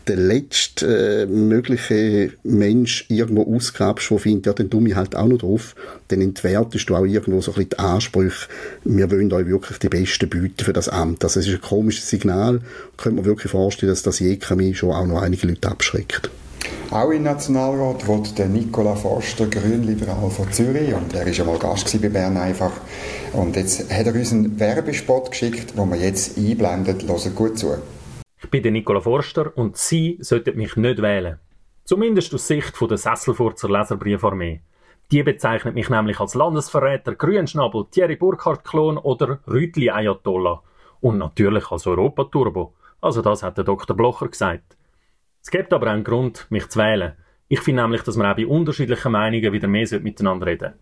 der 0.08 0.16
letzte 0.16 1.24
äh, 1.24 1.26
mögliche 1.26 2.32
Mensch 2.44 3.06
irgendwo 3.10 3.56
ausgrabst, 3.56 4.10
der 4.10 4.20
findet, 4.20 4.46
ja, 4.46 4.54
dann 4.54 4.70
tu 4.70 4.80
mich 4.80 4.96
halt 4.96 5.16
auch 5.16 5.28
noch 5.28 5.40
drauf, 5.40 5.76
dann 6.08 6.22
entwertest 6.22 6.90
du 6.90 6.96
auch 6.96 7.06
irgendwo 7.06 7.42
so 7.42 7.52
ein 7.52 7.56
bisschen 7.56 7.70
die 7.72 7.80
Ansprüche, 7.80 8.48
wir 8.84 9.12
wollen 9.12 9.32
euch 9.34 9.48
wirklich 9.48 9.80
die 9.80 9.90
Besten 9.90 10.30
bieten 10.30 10.64
für 10.64 10.74
das 10.74 10.90
Amt. 10.90 11.24
Also 11.24 11.40
es 11.40 11.48
ist 11.48 11.56
ein 11.56 11.62
komisches 11.62 12.10
Signal, 12.10 12.62
könnte 12.98 13.18
man 13.18 13.26
wirklich 13.26 13.52
vorstellen, 13.52 13.92
dass 13.92 14.04
das 14.04 14.20
Jekami 14.20 14.74
schon 14.74 14.92
auch 14.92 15.06
noch 15.06 15.22
einige 15.22 15.48
Leute 15.48 15.70
abschreckt. 15.70 16.30
Auch 16.90 17.12
im 17.12 17.24
Nationalrat 17.24 18.08
wird 18.08 18.38
der 18.38 18.48
Nicola 18.48 18.96
Forster, 18.96 19.48
Grünliberal 19.48 20.30
von 20.30 20.52
Zürich, 20.52 20.94
und 20.94 21.14
er 21.14 21.26
war 21.26 21.32
ja 21.32 21.44
mal 21.44 21.60
Gast 21.60 22.02
bei 22.02 22.10
Bern 22.10 22.38
einfach. 22.38 22.72
Und 23.34 23.56
jetzt 23.58 23.92
hat 23.92 24.08
er 24.08 24.16
uns 24.16 24.32
einen 24.32 24.58
Werbespot 24.60 25.32
geschickt, 25.32 25.78
den 25.78 25.90
wir 25.90 25.98
jetzt 25.98 26.38
einblenden. 26.38 27.08
Hören 27.08 27.36
gut 27.36 27.60
zu. 27.60 27.76
Ich 28.40 28.52
bin 28.52 28.62
der 28.62 28.72
Nicola 28.72 29.02
Forster 29.02 29.58
und 29.58 29.78
Sie 29.78 30.18
sollten 30.22 30.58
mich 30.58 30.76
nicht 30.76 31.02
wählen. 31.02 31.40
Zumindest 31.86 32.34
aus 32.36 32.48
Sicht 32.48 32.80
der 32.80 32.98
Sesselfurzer 32.98 33.68
Leserbriefarmee. 33.68 34.62
Die 35.12 35.24
bezeichnet 35.24 35.74
mich 35.74 35.90
nämlich 35.90 36.20
als 36.20 36.36
Landesverräter, 36.36 37.16
Grünschnabel, 37.16 37.86
Thierry 37.90 38.16
Burkhardt-Klon 38.16 39.00
oder 39.00 39.40
Rütli-Ayatollah. 39.48 40.62
Und 41.00 41.18
natürlich 41.18 41.72
als 41.72 41.88
Europaturbo. 41.88 42.76
Also 43.02 43.24
das 43.24 43.42
hat 43.42 43.58
der 43.58 43.64
Dr. 43.64 43.98
Blocher 43.98 44.28
gesagt. 44.28 44.78
Es 45.42 45.50
gibt 45.50 45.74
aber 45.74 45.88
einen 45.88 46.04
Grund, 46.04 46.46
mich 46.52 46.68
zu 46.68 46.78
wählen. 46.78 47.14
Ich 47.48 47.62
finde 47.62 47.82
nämlich, 47.82 48.04
dass 48.04 48.18
man 48.18 48.32
auch 48.32 48.36
bei 48.36 48.46
unterschiedlichen 48.46 49.14
Meinungen 49.14 49.52
wieder 49.52 49.68
mehr 49.68 49.88
miteinander 50.00 50.46
reden 50.46 50.74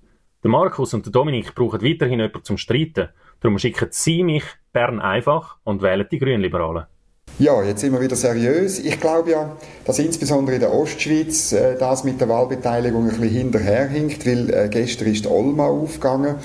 Der 0.44 0.52
Markus 0.52 0.94
und 0.94 1.06
der 1.06 1.14
Dominik 1.14 1.56
brauchen 1.56 1.82
weiterhin 1.82 2.20
jemanden 2.20 2.44
zum 2.44 2.58
Streiten. 2.58 3.10
Darum 3.40 3.60
schicken 3.60 3.88
sie 3.92 4.24
mich 4.24 4.44
Bern 4.74 5.00
einfach 5.00 5.58
und 5.64 5.82
wählen 5.82 6.08
die 6.12 6.20
Grünliberalen. 6.20 6.88
Ja, 7.38 7.62
jetzt 7.64 7.82
sind 7.82 7.92
wir 7.92 8.00
wieder 8.00 8.16
seriös. 8.16 8.80
Ich 8.80 8.98
glaube 9.02 9.32
ja, 9.32 9.52
dass 9.84 10.00
insbesondere 10.00 10.56
in 10.56 10.62
der 10.62 10.74
Ostschweiz 10.74 11.52
äh, 11.52 11.78
das 11.78 12.06
mit 12.06 12.22
der 12.22 12.30
Wahlbeteiligung 12.30 13.10
ein 13.10 13.10
bisschen 13.10 13.30
hinterherhinkt, 13.30 14.26
weil 14.26 14.50
äh, 14.54 14.70
gestern 14.70 15.10
ist 15.10 15.28
Olma 15.28 15.68
aufgegangen. 15.68 16.36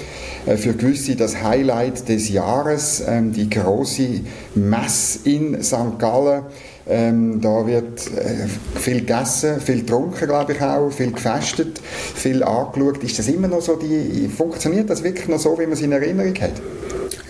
Äh, 0.47 0.57
für 0.57 0.75
gewisse 0.75 1.15
das 1.15 1.43
Highlight 1.45 2.09
des 2.09 2.29
Jahres, 2.31 3.05
ähm, 3.07 3.33
die 3.33 3.49
große 3.49 4.23
Messe 4.57 5.21
in 5.29 5.63
St. 5.63 5.99
Gallen 6.01 6.43
ähm, 6.89 7.41
da 7.41 7.65
wird 7.69 8.09
äh, 8.17 8.49
viel 8.81 9.01
gegessen, 9.01 9.61
viel 9.61 9.81
getrunken, 9.83 10.27
glaube 10.27 10.55
ich 10.55 10.61
auch, 10.61 10.91
viel 10.91 11.13
gefestet, 11.13 11.79
viel 11.79 12.43
angeschaut. 12.43 13.05
Ist 13.05 13.17
das 13.17 13.29
immer 13.29 13.47
noch 13.47 13.61
so, 13.61 13.77
die, 13.77 14.27
funktioniert 14.29 14.91
das 14.91 15.05
wirklich 15.05 15.29
noch 15.29 15.39
so, 15.39 15.57
wie 15.57 15.65
man 15.65 15.75
es 15.75 15.83
in 15.83 15.93
Erinnerung 15.93 16.35
hat? 16.41 16.61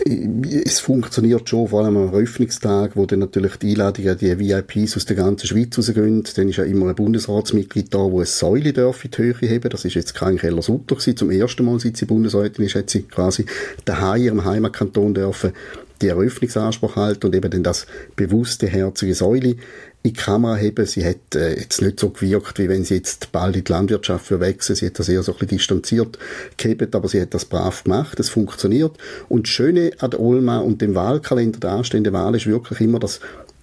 Es 0.05 0.81
funktioniert 0.81 1.49
schon, 1.49 1.69
vor 1.69 1.85
allem 1.85 1.97
am 1.97 2.13
Eröffnungstag, 2.13 2.97
wo 2.97 3.07
dann 3.07 3.19
natürlich 3.19 3.57
die 3.57 3.71
Einladungen, 3.71 4.17
die 4.19 4.39
VIPs 4.39 4.97
aus 4.97 5.05
der 5.05 5.17
ganzen 5.17 5.47
Schweiz 5.47 5.77
rausgehen. 5.77 6.25
Dann 6.37 6.49
ist 6.49 6.57
ja 6.57 6.65
immer 6.65 6.89
ein 6.89 6.95
Bundesratsmitglied 6.95 7.93
da, 7.93 7.99
wo 7.99 8.19
eine 8.19 8.27
Säule 8.27 8.73
darf 8.73 9.05
in 9.05 9.11
die 9.11 9.19
Höhe 9.19 9.35
heben. 9.41 9.71
Das 9.71 9.85
ist 9.85 9.95
jetzt 9.95 10.15
kein 10.15 10.39
Keller 10.39 10.63
Sutter 10.63 10.97
gewesen. 10.97 11.17
Zum 11.17 11.31
ersten 11.31 11.65
Mal, 11.65 11.79
seit 11.81 11.97
sie 11.97 12.07
Bundesrätin 12.07 12.65
ist, 12.65 12.75
hat 12.75 12.91
sie 12.91 13.03
quasi 13.03 13.45
daheim 13.85 14.23
ihrem 14.23 14.45
Heimatkanton 14.45 15.15
dürfen 15.15 15.53
die 16.01 16.09
Eröffnungsanspruch 16.09 16.97
halten 16.97 17.27
und 17.27 17.35
eben 17.35 17.51
dann 17.51 17.63
das 17.63 17.87
bewusste 18.17 18.67
herzige 18.67 19.15
Säule 19.15 19.57
in 20.03 20.13
die 20.15 20.21
Kamera 20.21 20.57
heben. 20.57 20.87
Sie 20.87 21.05
hat 21.05 21.35
äh, 21.35 21.59
jetzt 21.59 21.83
nicht 21.83 22.01
so 22.01 22.11
gewirkt, 22.11 22.59
wie 22.59 22.69
wenn 22.69 22.85
sie 22.85 22.95
jetzt 22.95 23.33
bald 23.33 23.57
in 23.57 23.65
die 23.65 23.73
Landwirtschaft 23.73 24.31
wechseln. 24.31 24.77
Sie 24.77 24.87
hat 24.87 24.99
das 24.99 25.09
eher 25.09 25.23
so 25.23 25.33
ein 25.33 25.39
bisschen 25.39 25.59
distanziert 25.59 26.19
gehabt, 26.57 26.95
aber 26.95 27.09
sie 27.09 27.21
hat 27.21 27.35
das 27.35 27.45
brav 27.45 27.85
gemacht. 27.85 28.19
Es 28.19 28.31
funktioniert. 28.31 28.97
Und 29.29 29.47
das 29.47 29.51
Schöne 29.51 29.93
an 29.99 30.11
der 30.11 30.21
Olma 30.21 30.59
und 30.59 30.81
dem 30.81 30.95
Wahlkalender 30.95 31.61
der 31.61 31.73
anstehenden 31.73 32.13
Wahl 32.13 32.35
ist 32.35 32.47
wirklich 32.47 32.81
immer, 32.81 32.99
dass 32.99 33.21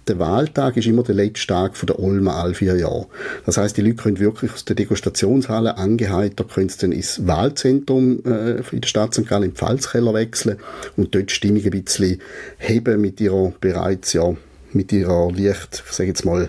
der 0.08 0.18
Wahltag 0.18 0.76
ist 0.76 0.86
immer 0.86 1.02
der 1.02 1.14
letzte 1.14 1.48
Tag 1.48 1.76
von 1.76 1.86
der 1.86 1.98
Olma 1.98 2.40
all 2.40 2.54
vier 2.54 2.76
Jahre. 2.76 3.06
Das 3.44 3.58
heißt, 3.58 3.76
die 3.76 3.82
Leute 3.82 3.96
können 3.96 4.18
wirklich 4.18 4.52
aus 4.52 4.64
der 4.64 4.76
Degustationshalle 4.76 5.76
angeheitert 5.76 6.52
können 6.54 6.70
sie 6.70 6.78
dann 6.78 6.92
ins 6.92 7.26
Wahlzentrum 7.26 8.24
äh, 8.24 8.62
in 8.72 8.80
der 8.80 8.88
Stadt 8.88 9.12
St. 9.12 9.26
Gallen 9.26 9.50
im 9.50 9.54
Pfalzkeller 9.54 10.14
wechseln 10.14 10.56
und 10.96 11.14
dort 11.14 11.28
die 11.28 11.34
Stimmung 11.34 11.62
ein 11.62 11.84
bisschen 11.84 12.22
heben 12.56 13.00
mit 13.00 13.20
ihrer 13.20 13.52
bereits 13.60 14.14
ja 14.14 14.34
mit 14.72 14.92
ihrer 14.92 15.30
leicht, 15.32 15.82
ich 15.86 15.92
sage 15.92 16.08
jetzt 16.08 16.24
mal, 16.24 16.48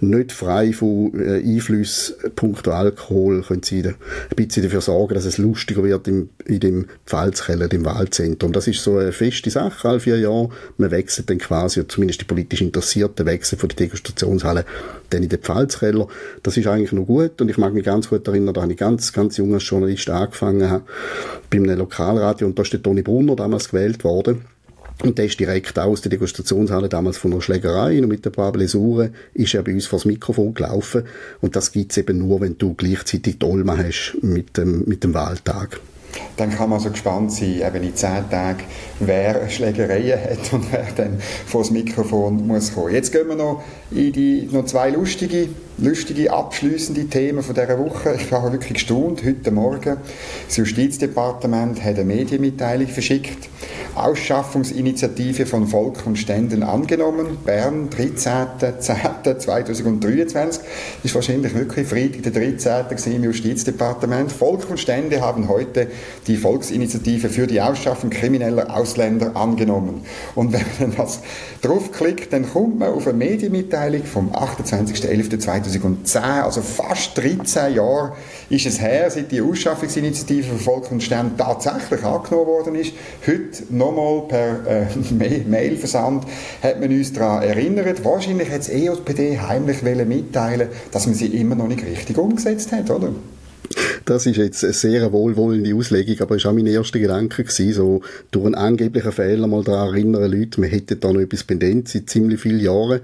nicht 0.00 0.32
frei 0.32 0.72
von 0.72 1.12
äh, 1.14 1.42
Einflüssen 1.42 2.16
punkto 2.34 2.72
Alkohol, 2.72 3.42
können 3.42 3.62
sie 3.62 3.82
ein 3.84 3.94
bisschen 4.36 4.62
dafür 4.62 4.80
sorgen, 4.80 5.14
dass 5.14 5.24
es 5.24 5.38
lustiger 5.38 5.82
wird 5.82 6.08
im, 6.08 6.30
in 6.44 6.60
dem 6.60 6.86
Pfalzkeller, 7.06 7.68
dem 7.68 7.84
Wahlzentrum. 7.84 8.52
Das 8.52 8.66
ist 8.66 8.82
so 8.82 8.98
eine 8.98 9.12
feste 9.12 9.50
Sache, 9.50 9.88
alle 9.88 10.00
vier 10.00 10.18
Jahre. 10.18 10.50
Man 10.76 10.90
wechselt 10.90 11.30
dann 11.30 11.38
quasi, 11.38 11.86
zumindest 11.86 12.20
die 12.20 12.24
politisch 12.24 12.60
Interessierten 12.60 13.26
wechseln 13.26 13.58
von 13.58 13.68
der 13.68 13.76
Degustationshalle 13.76 14.64
dann 15.10 15.22
in 15.22 15.28
den 15.28 15.40
Pfalzkeller. 15.40 16.08
Das 16.42 16.56
ist 16.56 16.66
eigentlich 16.66 16.92
noch 16.92 17.06
gut 17.06 17.40
und 17.40 17.48
ich 17.48 17.58
mag 17.58 17.72
mich 17.72 17.84
ganz 17.84 18.08
gut 18.08 18.26
erinnern, 18.28 18.54
da 18.54 18.62
habe 18.62 18.72
ich 18.72 18.78
ganz, 18.78 19.12
ganz 19.12 19.36
jung 19.36 19.54
als 19.54 19.68
Journalist 19.68 20.08
angefangen, 20.10 20.82
bei 21.50 21.58
einem 21.58 21.78
Lokalradio 21.78 22.46
und 22.46 22.58
da 22.58 22.62
ist 22.62 22.72
der 22.72 22.82
Toni 22.82 23.02
Brunner 23.02 23.36
damals 23.36 23.70
gewählt 23.70 24.04
worden 24.04 24.44
und 25.02 25.16
der 25.16 25.26
ist 25.26 25.38
direkt 25.38 25.78
aus 25.78 26.00
der 26.00 26.10
Degustationshalle 26.10 26.88
damals 26.88 27.18
von 27.18 27.32
einer 27.32 27.40
Schlägerei 27.40 28.00
und 28.02 28.08
mit 28.08 28.26
ein 28.26 28.32
paar 28.32 28.50
Blessuren 28.50 29.14
ist 29.32 29.54
er 29.54 29.62
bei 29.62 29.72
uns 29.72 29.86
vor 29.86 29.98
das 29.98 30.06
Mikrofon 30.06 30.54
gelaufen. 30.54 31.04
Und 31.40 31.54
das 31.54 31.70
gibt's 31.70 31.96
eben 31.98 32.18
nur, 32.18 32.40
wenn 32.40 32.58
du 32.58 32.74
gleichzeitig 32.74 33.38
Dolma 33.38 33.76
hast 33.76 34.16
mit 34.22 34.56
dem, 34.56 34.84
mit 34.86 35.04
dem 35.04 35.14
Wahltag. 35.14 35.80
Dann 36.36 36.50
kann 36.50 36.70
man 36.70 36.80
so 36.80 36.90
gespannt 36.90 37.32
sein, 37.32 37.60
eben 37.60 37.82
in 37.82 37.94
zehn 37.94 38.28
Tagen, 38.30 38.64
wer 38.98 39.48
Schlägereien 39.48 40.18
hat 40.18 40.52
und 40.52 40.72
wer 40.72 40.86
dann 40.96 41.20
vor 41.46 41.62
das 41.62 41.70
Mikrofon 41.70 42.46
muss 42.46 42.74
kommen. 42.74 42.92
Jetzt 42.92 43.12
gehen 43.12 43.28
wir 43.28 43.36
noch 43.36 43.62
in 43.90 44.12
die 44.12 44.48
noch 44.50 44.64
zwei 44.64 44.90
lustige 44.90 45.48
lustige 45.78 46.30
abschließende 46.32 47.06
Themen 47.06 47.42
von 47.42 47.54
dieser 47.54 47.78
Woche. 47.78 48.14
Ich 48.16 48.30
war 48.32 48.52
wirklich 48.52 48.74
gestaunt. 48.74 49.24
Heute 49.24 49.52
Morgen 49.52 49.96
das 50.46 50.56
Justizdepartement 50.56 51.82
hat 51.82 51.94
eine 51.94 52.04
Medienmitteilung 52.04 52.88
verschickt. 52.88 53.48
Ausschaffungsinitiative 53.94 55.46
von 55.46 55.66
Volk 55.66 56.06
und 56.06 56.18
Ständen 56.18 56.62
angenommen. 56.62 57.38
Bern, 57.44 57.88
13.10.2023. 57.90 60.60
Ist 61.02 61.14
wahrscheinlich 61.14 61.54
wirklich 61.54 61.88
Freitag 61.88 62.22
der 62.22 62.32
13. 62.32 63.14
im 63.14 63.24
Justizdepartement. 63.24 64.30
Volk 64.30 64.68
und 64.70 64.78
Stände 64.78 65.20
haben 65.20 65.48
heute 65.48 65.88
die 66.26 66.36
Volksinitiative 66.36 67.28
für 67.28 67.48
die 67.48 67.60
Ausschaffung 67.60 68.10
krimineller 68.10 68.72
Ausländer 68.74 69.36
angenommen. 69.36 70.02
Und 70.34 70.52
wenn 70.52 70.66
man 70.78 70.94
das 70.96 71.20
draufklickt, 71.62 72.32
dann 72.32 72.48
kommt 72.48 72.78
man 72.78 72.92
auf 72.92 73.08
eine 73.08 73.18
Medienmitteilung 73.18 74.04
vom 74.04 74.30
28.11.2023 74.32 75.67
2010, 75.68 76.22
also 76.22 76.60
fast 76.62 77.16
13 77.16 77.74
Jahre 77.74 78.12
ist 78.50 78.66
es 78.66 78.80
her, 78.80 79.10
seit 79.10 79.30
die 79.30 79.40
Ausschaffungsinitiative 79.40 80.54
für 80.54 80.58
Volk 80.58 80.90
und 80.90 81.02
Stern 81.02 81.36
tatsächlich 81.36 82.02
angenommen 82.04 82.46
worden 82.46 82.74
ist. 82.74 82.92
Heute 83.26 83.64
nochmal 83.70 84.22
per 84.28 84.66
äh, 84.66 85.44
Mailversand 85.48 86.24
hat 86.62 86.80
man 86.80 86.90
uns 86.90 87.12
daran 87.12 87.42
erinnert. 87.42 88.04
Wahrscheinlich 88.04 88.50
hat 88.50 88.60
es 88.60 88.68
EJPD 88.68 89.38
heimlich 89.40 89.82
mitteilen 89.82 90.68
dass 90.90 91.06
man 91.06 91.14
sie 91.14 91.26
immer 91.26 91.54
noch 91.54 91.68
nicht 91.68 91.84
richtig 91.84 92.16
umgesetzt 92.18 92.72
hat, 92.72 92.90
oder? 92.90 93.12
Das 94.04 94.24
ist 94.24 94.36
jetzt 94.36 94.64
eine 94.64 94.72
sehr 94.72 95.12
wohlwollende 95.12 95.74
Auslegung, 95.74 96.18
aber 96.20 96.36
es 96.36 96.44
war 96.44 96.52
auch 96.52 96.56
mein 96.56 96.66
erster 96.66 96.98
Gedanke 96.98 97.44
gewesen, 97.44 97.74
so 97.74 98.00
durch 98.30 98.46
einen 98.46 98.54
angeblichen 98.54 99.12
Fehler 99.12 99.46
mal 99.46 99.62
daran 99.62 99.94
erinnern 99.94 100.30
Leute, 100.30 100.60
man 100.60 100.70
hätte 100.70 100.96
da 100.96 101.12
noch 101.12 101.20
etwas 101.20 101.44
pendent 101.44 101.88
seit 101.88 102.08
ziemlich 102.08 102.40
vielen 102.40 102.60
Jahren. 102.60 103.00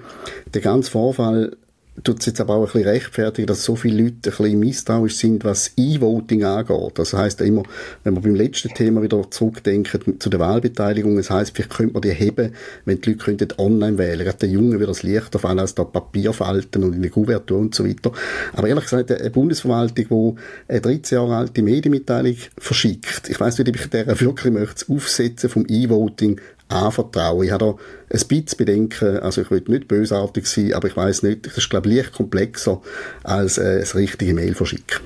Der 0.55 0.63
ganze 0.63 0.91
Vorfall 0.91 1.57
tut 2.03 2.21
es 2.21 2.27
jetzt 2.27 2.41
aber 2.41 2.55
auch 2.55 2.63
ein 2.63 2.73
bisschen 2.73 2.89
rechtfertigen, 2.89 3.47
dass 3.47 3.65
so 3.65 3.77
viele 3.77 4.03
Leute 4.03 4.31
ein 4.31 4.37
bisschen 4.37 4.59
misstrauisch 4.59 5.17
sind, 5.17 5.45
was 5.45 5.73
E-Voting 5.77 6.43
angeht. 6.45 6.93
Das 6.99 7.13
heisst 7.13 7.41
immer, 7.41 7.63
wenn 8.03 8.15
wir 8.15 8.21
beim 8.21 8.35
letzten 8.35 8.71
Thema 8.75 9.03
wieder 9.03 9.31
zurückdenken 9.31 10.19
zu 10.19 10.29
der 10.29 10.41
Wahlbeteiligung, 10.41 11.17
das 11.17 11.31
heisst, 11.31 11.55
vielleicht 11.55 11.71
könnte 11.71 11.93
man 11.93 12.03
die 12.03 12.11
heben, 12.11 12.53
wenn 12.85 13.01
die 13.01 13.11
Leute 13.11 13.25
könnten 13.25 13.49
online 13.59 13.99
wählen. 13.99 14.25
Gerade 14.25 14.39
den 14.39 14.51
Jungen 14.51 14.81
wird 14.81 14.91
das 14.91 15.05
leichter 15.05 15.39
fallen 15.39 15.61
als 15.61 15.75
da 15.75 15.85
Papierfalten 15.85 16.83
und 16.83 16.95
in 16.95 17.03
der 17.03 17.11
Kuvertur 17.11 17.59
und 17.59 17.75
so 17.75 17.87
weiter. 17.87 18.11
Aber 18.55 18.69
ehrlich 18.69 18.85
gesagt, 18.85 19.13
eine 19.13 19.31
Bundesverwaltung, 19.31 20.37
die 20.69 20.73
eine 20.73 20.81
13 20.81 21.17
Jahre 21.17 21.37
alte 21.37 21.63
Medienmitteilung 21.63 22.37
verschickt, 22.59 23.29
ich 23.29 23.39
weiss 23.39 23.59
nicht, 23.59 23.69
ob 23.69 23.77
ich 23.77 23.89
der 23.91 24.21
wirklich 24.21 24.53
möchte, 24.53 24.87
das 24.87 24.91
Aufsetzen 24.91 25.49
vom 25.49 25.65
E-Voting 25.69 26.41
anvertrauen. 26.75 27.45
Ich 27.45 27.51
habe 27.51 27.65
da 27.65 27.71
ein 28.17 28.29
bisschen 28.29 28.59
Bedenken, 28.59 29.19
also 29.19 29.43
ich 29.43 29.51
will 29.51 29.63
nicht 29.67 29.89
bösartig 29.89 30.47
sein, 30.47 30.75
aber 30.75 30.89
ich 30.89 30.97
weiß 30.97 31.23
nicht, 31.23 31.47
das 31.47 31.57
ist 31.57 31.71
glaube 31.71 31.89
ich 31.89 31.97
leicht 31.97 32.13
komplexer 32.13 32.81
als 33.23 33.59
äh, 33.59 33.81
das 33.81 33.95
richtige 33.95 34.35
Mail 34.35 34.55
verschicken. 34.55 35.01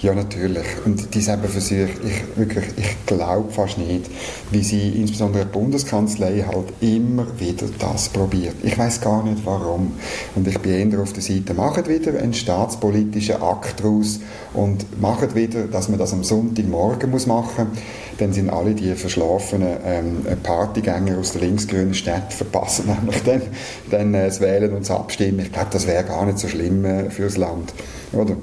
Ja, 0.00 0.14
natürlich. 0.14 0.66
Und 0.84 1.14
diese 1.14 1.32
eben 1.32 1.44
Versuche, 1.44 1.88
ich, 2.04 2.36
wirklich, 2.36 2.64
ich 2.76 3.06
glaube 3.06 3.52
fast 3.52 3.78
nicht, 3.78 4.10
wie 4.50 4.62
sie 4.62 4.88
insbesondere 5.00 5.46
die 5.46 5.52
Bundeskanzlei 5.52 6.44
halt 6.46 6.72
immer 6.80 7.26
wieder 7.38 7.66
das 7.78 8.08
probiert. 8.08 8.56
Ich 8.64 8.76
weiß 8.76 9.00
gar 9.00 9.22
nicht 9.22 9.42
warum. 9.44 9.92
Und 10.34 10.48
ich 10.48 10.58
bin 10.58 10.90
eher 10.90 11.00
auf 11.00 11.12
der 11.12 11.22
Seite, 11.22 11.54
macht 11.54 11.88
wieder 11.88 12.18
einen 12.18 12.34
staatspolitischen 12.34 13.40
Akt 13.40 13.78
daraus 13.78 14.18
und 14.54 15.00
macht 15.00 15.36
wieder, 15.36 15.68
dass 15.68 15.88
man 15.88 16.00
das 16.00 16.12
am 16.12 16.24
Sonntagmorgen 16.24 17.10
muss 17.10 17.26
machen 17.26 17.68
muss. 17.70 17.82
Dann 18.18 18.32
sind 18.32 18.50
alle 18.50 18.74
die 18.74 18.94
verschlafenen 18.94 19.76
ähm, 19.84 20.26
Partygänger 20.42 21.18
aus 21.18 21.32
der 21.32 21.42
linksgrünen 21.42 21.94
Stadt 21.94 22.32
verpassen 22.32 22.86
nämlich 23.00 23.22
dann, 23.22 23.42
dann 23.90 24.14
äh, 24.14 24.26
das 24.26 24.40
Wählen 24.40 24.72
und 24.72 24.80
das 24.80 24.90
Abstimmen. 24.90 25.40
Ich 25.40 25.52
glaube, 25.52 25.68
das 25.70 25.86
wäre 25.86 26.04
gar 26.04 26.26
nicht 26.26 26.38
so 26.38 26.48
schlimm 26.48 26.84
äh, 26.84 27.10
fürs 27.10 27.36
Land. 27.36 27.72
Oder? 28.12 28.36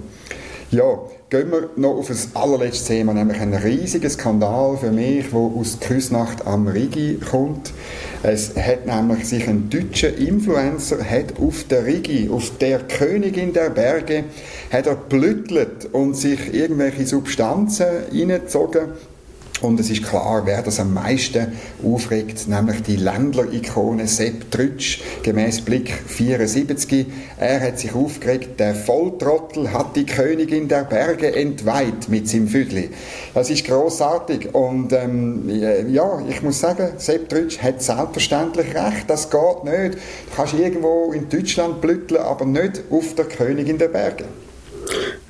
Ja, 0.71 0.99
gehen 1.32 1.49
wir 1.51 1.71
noch 1.77 1.97
auf 1.97 2.10
das 2.10 2.36
allerletzte 2.36 2.93
Thema, 2.93 3.15
nämlich 3.15 3.39
ein 3.39 3.55
riesiger 3.55 4.08
Skandal 4.08 4.77
für 4.77 4.91
mich, 4.91 5.32
der 5.32 5.39
aus 5.39 5.79
Küsnacht 5.79 6.45
am 6.45 6.67
Rigi 6.67 7.19
kommt. 7.27 7.73
Es 8.21 8.55
hat 8.55 8.86
nämlich 8.86 9.27
sich 9.27 9.47
ein 9.47 9.71
deutscher 9.71 10.15
Influencer 10.15 11.03
hat 11.03 11.39
auf 11.41 11.63
der 11.63 11.88
Rigi, 11.88 12.29
auf 12.32 12.55
der 12.60 12.82
Königin 12.82 13.51
der 13.51 13.71
Berge, 13.71 14.25
hat 14.71 14.86
er 14.86 14.95
blüttelt 14.95 15.89
und 15.91 16.15
sich 16.15 16.53
irgendwelche 16.53 17.08
Substanzen 17.08 17.88
reingezogen 18.12 18.89
und 19.61 19.79
es 19.79 19.89
ist 19.89 20.03
klar, 20.03 20.43
wer 20.45 20.61
das 20.61 20.79
am 20.79 20.93
meisten 20.93 21.53
aufregt, 21.83 22.47
nämlich 22.47 22.81
die 22.83 22.95
Ländler-Ikone 22.95 24.07
Sepp 24.07 24.51
Trütsch, 24.51 25.01
gemäß 25.23 25.61
Blick 25.61 25.91
74. 26.07 27.07
Er 27.37 27.59
hat 27.59 27.79
sich 27.79 27.93
aufgeregt, 27.93 28.59
der 28.59 28.75
Volltrottel 28.75 29.71
hat 29.71 29.95
die 29.95 30.05
Königin 30.05 30.67
der 30.67 30.83
Berge 30.83 31.35
entweiht 31.35 32.09
mit 32.09 32.29
seinem 32.29 32.47
Füdli. 32.47 32.89
Das 33.33 33.49
ist 33.49 33.65
großartig 33.65 34.53
und 34.53 34.93
ähm, 34.93 35.49
ja, 35.89 36.21
ich 36.27 36.41
muss 36.41 36.59
sagen, 36.59 36.89
Sepp 36.97 37.29
Trütsch 37.29 37.59
hat 37.59 37.81
selbstverständlich 37.81 38.75
recht, 38.75 39.09
das 39.09 39.29
geht 39.29 39.63
nicht. 39.63 39.95
Du 39.95 40.35
kannst 40.35 40.53
irgendwo 40.53 41.11
in 41.13 41.29
Deutschland 41.29 41.81
blütteln, 41.81 42.21
aber 42.21 42.45
nicht 42.45 42.83
auf 42.89 43.15
der 43.15 43.25
Königin 43.25 43.77
der 43.77 43.89
Berge. 43.89 44.25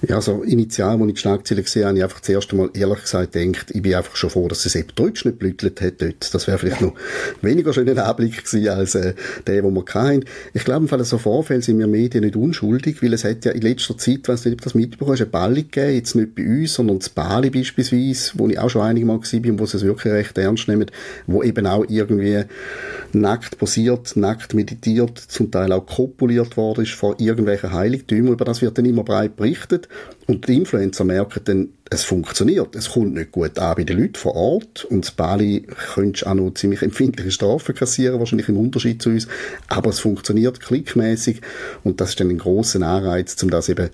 Ja, 0.08 0.16
also 0.16 0.44
initial, 0.44 1.00
als 1.00 1.08
ich 1.08 1.14
die 1.16 1.20
Schlagzeile 1.20 1.62
gesehen 1.62 1.82
habe, 1.82 1.90
habe 1.90 1.98
ich 1.98 2.04
einfach 2.04 2.20
das 2.22 2.30
erste 2.30 2.56
Mal 2.56 2.70
ehrlich 2.74 3.02
gesagt 3.02 3.34
gedacht, 3.34 3.72
ich 3.72 3.82
bin 3.82 3.96
einfach 3.96 4.16
schon 4.16 4.30
froh, 4.30 4.48
dass 4.48 4.66
es 4.66 4.76
eben 4.76 4.88
Deutsch 4.96 5.26
nicht 5.26 5.40
blüttelt 5.40 5.82
hat 5.82 6.02
dort. 6.02 6.34
Das 6.34 6.48
wäre 6.48 6.58
vielleicht 6.58 6.80
noch 6.80 6.94
weniger 7.42 7.74
schöner 7.74 8.06
Anblick 8.06 8.46
gewesen 8.46 8.70
als 8.70 8.96
äh, 8.96 9.14
der, 9.46 9.62
den 9.62 9.74
wir 9.74 9.84
hatten. 9.94 10.24
Ich 10.54 10.64
glaube, 10.64 10.84
im 10.84 10.88
Fall 10.88 11.04
so 11.04 11.18
Vorfälle 11.18 11.62
sind 11.62 11.80
wir 11.80 11.88
Medien 11.88 12.24
nicht 12.24 12.38
unschuldig, 12.38 13.04
weil 13.04 13.14
es 13.14 13.26
hat 13.26 13.44
ja 13.44 13.52
in 13.52 13.62
letzter 13.62 13.98
Zeit, 13.98 14.30
weiß 14.30 14.46
nicht, 14.46 14.54
ob 14.54 14.62
das 14.62 14.74
mitbekommen 14.74 15.12
hast, 15.12 15.22
eine 15.22 15.30
Balli 15.30 15.64
gegeben, 15.64 15.96
jetzt 15.96 16.16
nicht 16.16 16.34
bei 16.34 16.48
uns, 16.48 16.76
sondern 16.76 17.00
das 17.00 17.10
Bali 17.10 17.50
beispielsweise, 17.50 18.32
wo 18.36 18.48
ich 18.48 18.58
auch 18.58 18.70
schon 18.70 18.84
einige 18.84 19.06
Mal 19.06 19.20
war 19.20 19.52
und 19.52 19.60
wo 19.60 19.66
sie 19.66 19.78
es 19.78 19.84
wirklich 19.84 20.14
recht 20.14 20.38
ernst 20.38 20.70
nehmen, 20.70 20.90
wo 21.28 21.44
eben 21.44 21.68
auch 21.68 21.84
irgendwie 21.90 22.44
nackt 23.12 23.58
posiert, 23.58 24.16
nackt 24.16 24.54
meditiert, 24.54 25.18
zum 25.18 25.52
Teil 25.52 25.74
auch 25.74 25.86
kopuliert 25.86 26.56
worden 26.56 26.84
ist 26.84 26.94
von 26.94 27.16
irgendwelchen 27.18 27.74
Heiligtümern. 27.74 28.34
Über 28.34 28.46
das 28.46 28.62
wird 28.62 28.78
dann 28.78 28.86
immer 28.86 29.04
breit 29.04 29.36
berichtet. 29.36 29.89
Und 30.28 30.48
die 30.48 30.58
Influencer 30.58 31.04
merken 31.04 31.42
dann, 31.46 31.70
es 31.90 32.04
funktioniert. 32.04 32.76
Es 32.76 32.92
kommt 32.92 33.16
nicht 33.16 33.32
gut 33.32 33.58
an 33.58 33.76
bei 33.76 33.84
den 33.84 34.00
Leuten 34.00 34.16
vor 34.16 34.36
Ort. 34.36 34.86
Und 34.86 35.06
das 35.06 35.12
Bali 35.12 35.66
könntest 35.94 36.28
auch 36.28 36.36
noch 36.36 36.54
ziemlich 36.54 36.84
empfindliche 36.84 37.32
Strafen 37.32 37.74
kassieren, 37.74 38.20
wahrscheinlich 38.20 38.48
im 38.48 38.58
Unterschied 38.58 39.02
zu 39.02 39.10
uns. 39.10 39.28
Aber 39.68 39.90
es 39.90 40.00
funktioniert 40.00 40.60
klickmäßig. 40.60 41.42
Und 41.84 42.00
das 42.00 42.10
ist 42.10 42.20
dann 42.20 42.30
ein 42.30 42.38
grosser 42.38 42.82
Anreiz, 42.82 43.42
um 43.42 43.50
das 43.50 43.70
eben 43.70 43.90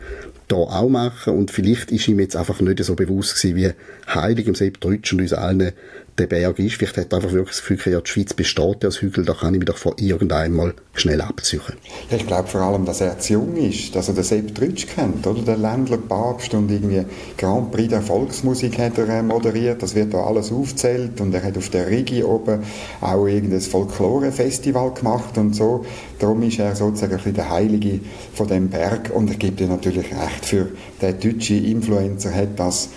da 0.49 0.57
auch 0.57 0.89
machen. 0.89 1.37
Und 1.37 1.51
vielleicht 1.51 1.91
ist 1.91 2.07
ihm 2.07 2.19
jetzt 2.19 2.35
einfach 2.35 2.59
nicht 2.59 2.83
so 2.83 2.95
bewusst 2.95 3.41
gewesen, 3.41 3.55
wie 3.55 3.71
heilig 4.13 4.47
im 4.47 4.55
Sepp 4.55 4.81
Deutsch 4.81 5.13
und 5.13 5.21
uns 5.21 5.33
allen 5.33 5.71
der 6.17 6.27
Berg 6.27 6.59
ist. 6.59 6.75
Vielleicht 6.75 6.97
hat 6.97 7.11
er 7.11 7.17
einfach 7.17 7.31
wirklich 7.31 7.57
das 7.57 7.65
Gefühl, 7.65 7.93
ja, 7.93 8.01
die 8.01 8.09
Schweiz 8.09 8.33
besteht 8.33 8.83
ja 8.83 8.87
als 8.87 9.01
Hügel, 9.01 9.25
da 9.25 9.33
kann 9.33 9.53
ich 9.53 9.59
mich 9.59 9.67
doch 9.67 9.77
von 9.77 9.93
irgendeinmal 9.97 10.73
schnell 10.93 11.21
abziehen. 11.21 11.61
Ja, 12.09 12.17
ich 12.17 12.25
glaube 12.25 12.47
vor 12.47 12.61
allem, 12.61 12.85
dass 12.85 13.01
er 13.01 13.19
zu 13.19 13.33
jung 13.33 13.55
ist, 13.57 13.95
dass 13.95 14.07
er 14.07 14.13
den 14.13 14.23
Sepp 14.23 14.55
Trütsch 14.55 14.87
kennt, 14.87 15.25
oder? 15.27 15.41
Der 15.41 15.57
Ländler 15.57 15.97
Papst 15.97 16.53
und 16.53 16.71
irgendwie 16.71 17.05
Grand 17.37 17.71
Prix 17.71 17.89
der 17.89 18.01
Volksmusik 18.01 18.77
hat 18.79 18.97
er 18.97 19.09
äh, 19.09 19.21
moderiert, 19.21 19.83
das 19.83 19.95
wird 19.95 20.13
da 20.13 20.23
alles 20.25 20.51
aufzählt 20.51 21.19
und 21.19 21.33
er 21.33 21.43
hat 21.43 21.57
auf 21.57 21.69
der 21.69 21.89
Rigi 21.89 22.23
oben 22.23 22.63
auch 23.01 23.25
irgendein 23.25 23.61
Folklore-Festival 23.61 24.93
gemacht 24.93 25.37
und 25.37 25.55
so. 25.55 25.85
Darum 26.19 26.41
ist 26.43 26.59
er 26.59 26.75
sozusagen 26.75 27.13
ein 27.13 27.17
bisschen 27.17 27.33
der 27.33 27.49
Heilige 27.49 27.99
von 28.33 28.47
dem 28.47 28.69
Berg 28.69 29.11
und 29.13 29.29
er 29.29 29.35
gibt 29.35 29.59
dir 29.59 29.67
natürlich 29.67 30.11
recht, 30.11 30.45
für 30.45 30.69
den 31.11 31.19
deutschen 31.19 31.63
Influencer 31.63 32.33
hat 32.33 32.57
das, 32.57 32.89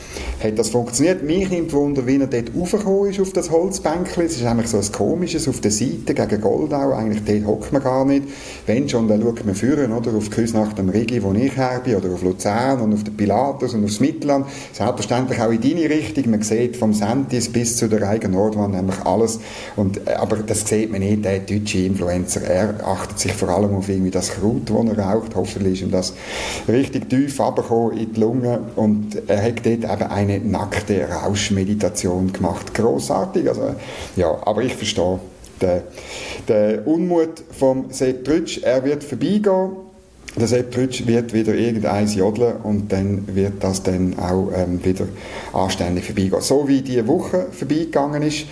hat 0.42 0.58
das 0.58 0.70
funktioniert. 0.70 1.22
Mich 1.22 1.50
nimmt 1.50 1.72
Wunder, 1.72 2.06
wie 2.06 2.20
er 2.20 2.26
dort 2.26 2.54
raufgekommen 2.56 3.10
ist 3.10 3.20
auf 3.20 3.32
das 3.32 3.50
Holzbänkchen. 3.50 4.24
Es 4.24 4.36
ist 4.36 4.44
eigentlich 4.44 4.68
so 4.68 4.78
ein 4.78 4.92
komisches 4.92 5.48
auf 5.48 5.60
der 5.60 5.70
Seite 5.70 6.14
gegen 6.14 6.40
Goldau. 6.40 6.92
Eigentlich 6.92 7.24
dort 7.24 7.46
hockt 7.46 7.72
man 7.72 7.82
gar 7.82 8.04
nicht. 8.04 8.24
Wenn 8.66 8.88
schon, 8.88 9.08
dann 9.08 9.22
schaut 9.22 9.44
man 9.44 9.54
führen, 9.54 9.92
oder? 9.92 10.14
Auf 10.14 10.30
Küsnacht 10.30 10.78
am 10.78 10.88
Rigi, 10.88 11.22
wo 11.22 11.32
ich 11.32 11.56
her 11.56 11.80
bin, 11.84 11.96
oder 11.96 12.12
auf 12.12 12.22
Luzern 12.22 12.80
und 12.80 12.94
auf 12.94 13.04
den 13.04 13.16
Pilatus 13.16 13.74
und 13.74 13.84
aufs 13.84 14.00
Mittelland. 14.00 14.46
Selbstverständlich 14.72 15.40
auch 15.40 15.50
in 15.50 15.60
deine 15.60 15.90
Richtung. 15.90 16.30
Man 16.30 16.42
sieht 16.42 16.76
vom 16.76 16.94
Sentis 16.94 17.48
bis 17.48 17.76
zu 17.76 17.88
der 17.88 18.02
Reigen 18.02 18.32
Nordwand 18.32 18.74
nämlich 18.74 19.00
alles. 19.04 19.40
Und, 19.76 20.06
äh, 20.06 20.14
aber 20.14 20.36
das 20.36 20.66
sieht 20.66 20.90
man 20.90 21.00
nicht, 21.00 21.24
der 21.24 21.40
deutsche 21.40 21.78
Influencer. 21.78 22.42
Er 22.42 22.86
achtet 22.86 23.18
sich 23.18 23.32
vor 23.32 23.48
allem 23.48 23.74
auf 23.74 23.88
irgendwie 23.88 24.10
das 24.10 24.30
Kraut, 24.30 24.68
das 24.68 24.96
er 24.96 24.98
raucht. 24.98 25.34
Hoffentlich 25.34 25.74
ist 25.74 25.82
ihm 25.82 25.90
das 25.90 26.14
richtig 26.68 27.08
tief 27.08 27.38
runtergekommen 27.40 27.97
in 27.98 28.12
die 28.14 28.20
Lunge. 28.20 28.60
Und 28.76 29.22
er 29.28 29.42
hat 29.42 29.64
dort 29.64 29.84
eben 29.84 30.10
eine 30.10 30.38
nackte 30.40 31.08
Rauschmeditation 31.08 32.32
gemacht. 32.32 32.74
Grossartig. 32.74 33.48
Also, 33.48 33.74
ja, 34.16 34.36
aber 34.44 34.62
ich 34.62 34.74
verstehe 34.74 35.18
den, 35.60 35.80
den 36.48 36.80
Unmut 36.80 37.42
vom 37.50 37.86
Sepp 37.90 38.24
Trütsch. 38.24 38.62
Er 38.62 38.84
wird 38.84 39.04
vorbeigehen 39.04 39.88
der 40.36 40.46
Sepp 40.46 40.72
Trütsch 40.72 41.06
wird 41.06 41.32
wieder 41.32 41.54
irgendeins 41.54 42.14
jodeln 42.14 42.56
und 42.62 42.92
dann 42.92 43.34
wird 43.34 43.54
das 43.64 43.82
dann 43.82 44.18
auch 44.18 44.50
ähm, 44.54 44.84
wieder 44.84 45.06
anständig 45.52 46.04
vorbeigehen. 46.04 46.40
So 46.40 46.68
wie 46.68 46.82
diese 46.82 47.06
Woche 47.08 47.46
vorbeigegangen 47.50 48.22
ist, 48.22 48.46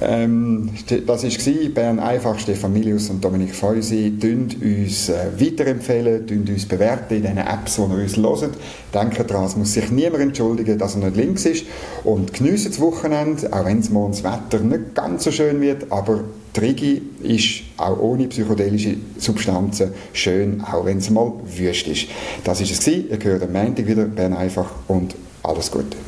ähm, 0.00 0.70
das 0.88 1.06
war 1.06 1.68
Bern 1.70 1.98
einfach, 1.98 2.38
Stefan 2.38 2.72
Milius 2.72 3.10
und 3.10 3.24
Dominik 3.24 3.54
Feusi, 3.54 4.12
tun 4.20 4.48
uns 4.60 5.08
äh, 5.08 5.26
weiterempfehlen, 5.38 6.26
tun 6.26 6.44
uns 6.48 6.66
bewerten 6.66 7.14
in 7.14 7.22
den 7.22 7.38
Apps, 7.38 7.76
die 7.76 7.82
ihr 7.82 7.88
uns 7.88 8.16
hört. 8.16 8.56
Denkt 8.94 9.30
daran, 9.30 9.46
es 9.46 9.56
muss 9.56 9.72
sich 9.72 9.90
niemand 9.90 10.22
entschuldigen, 10.22 10.78
dass 10.78 10.94
er 10.94 11.04
nicht 11.04 11.16
links 11.16 11.46
ist 11.46 11.64
und 12.04 12.32
geniessen 12.32 12.70
das 12.70 12.80
Wochenende, 12.80 13.52
auch 13.52 13.64
wenn 13.64 13.80
es 13.80 13.90
morgens 13.90 14.22
das 14.22 14.32
Wetter 14.32 14.64
nicht 14.64 14.94
ganz 14.94 15.24
so 15.24 15.30
schön 15.30 15.60
wird, 15.60 15.90
aber 15.90 16.24
Trigi 16.52 17.02
ist 17.22 17.62
auch 17.76 17.98
ohne 17.98 18.26
psychedelische 18.26 18.96
Substanzen 19.18 19.92
schön, 20.12 20.62
auch 20.62 20.84
wenn 20.84 20.98
es 20.98 21.10
mal 21.10 21.32
wüst 21.44 21.86
ist. 21.86 22.06
Das 22.44 22.60
ist 22.60 22.72
es. 22.72 22.86
Ihr 22.86 23.18
hört 23.22 23.42
am 23.42 23.52
Montag 23.52 23.86
wieder, 23.86 24.04
Bern 24.04 24.32
einfach 24.32 24.70
und 24.88 25.14
alles 25.42 25.70
Gute. 25.70 26.07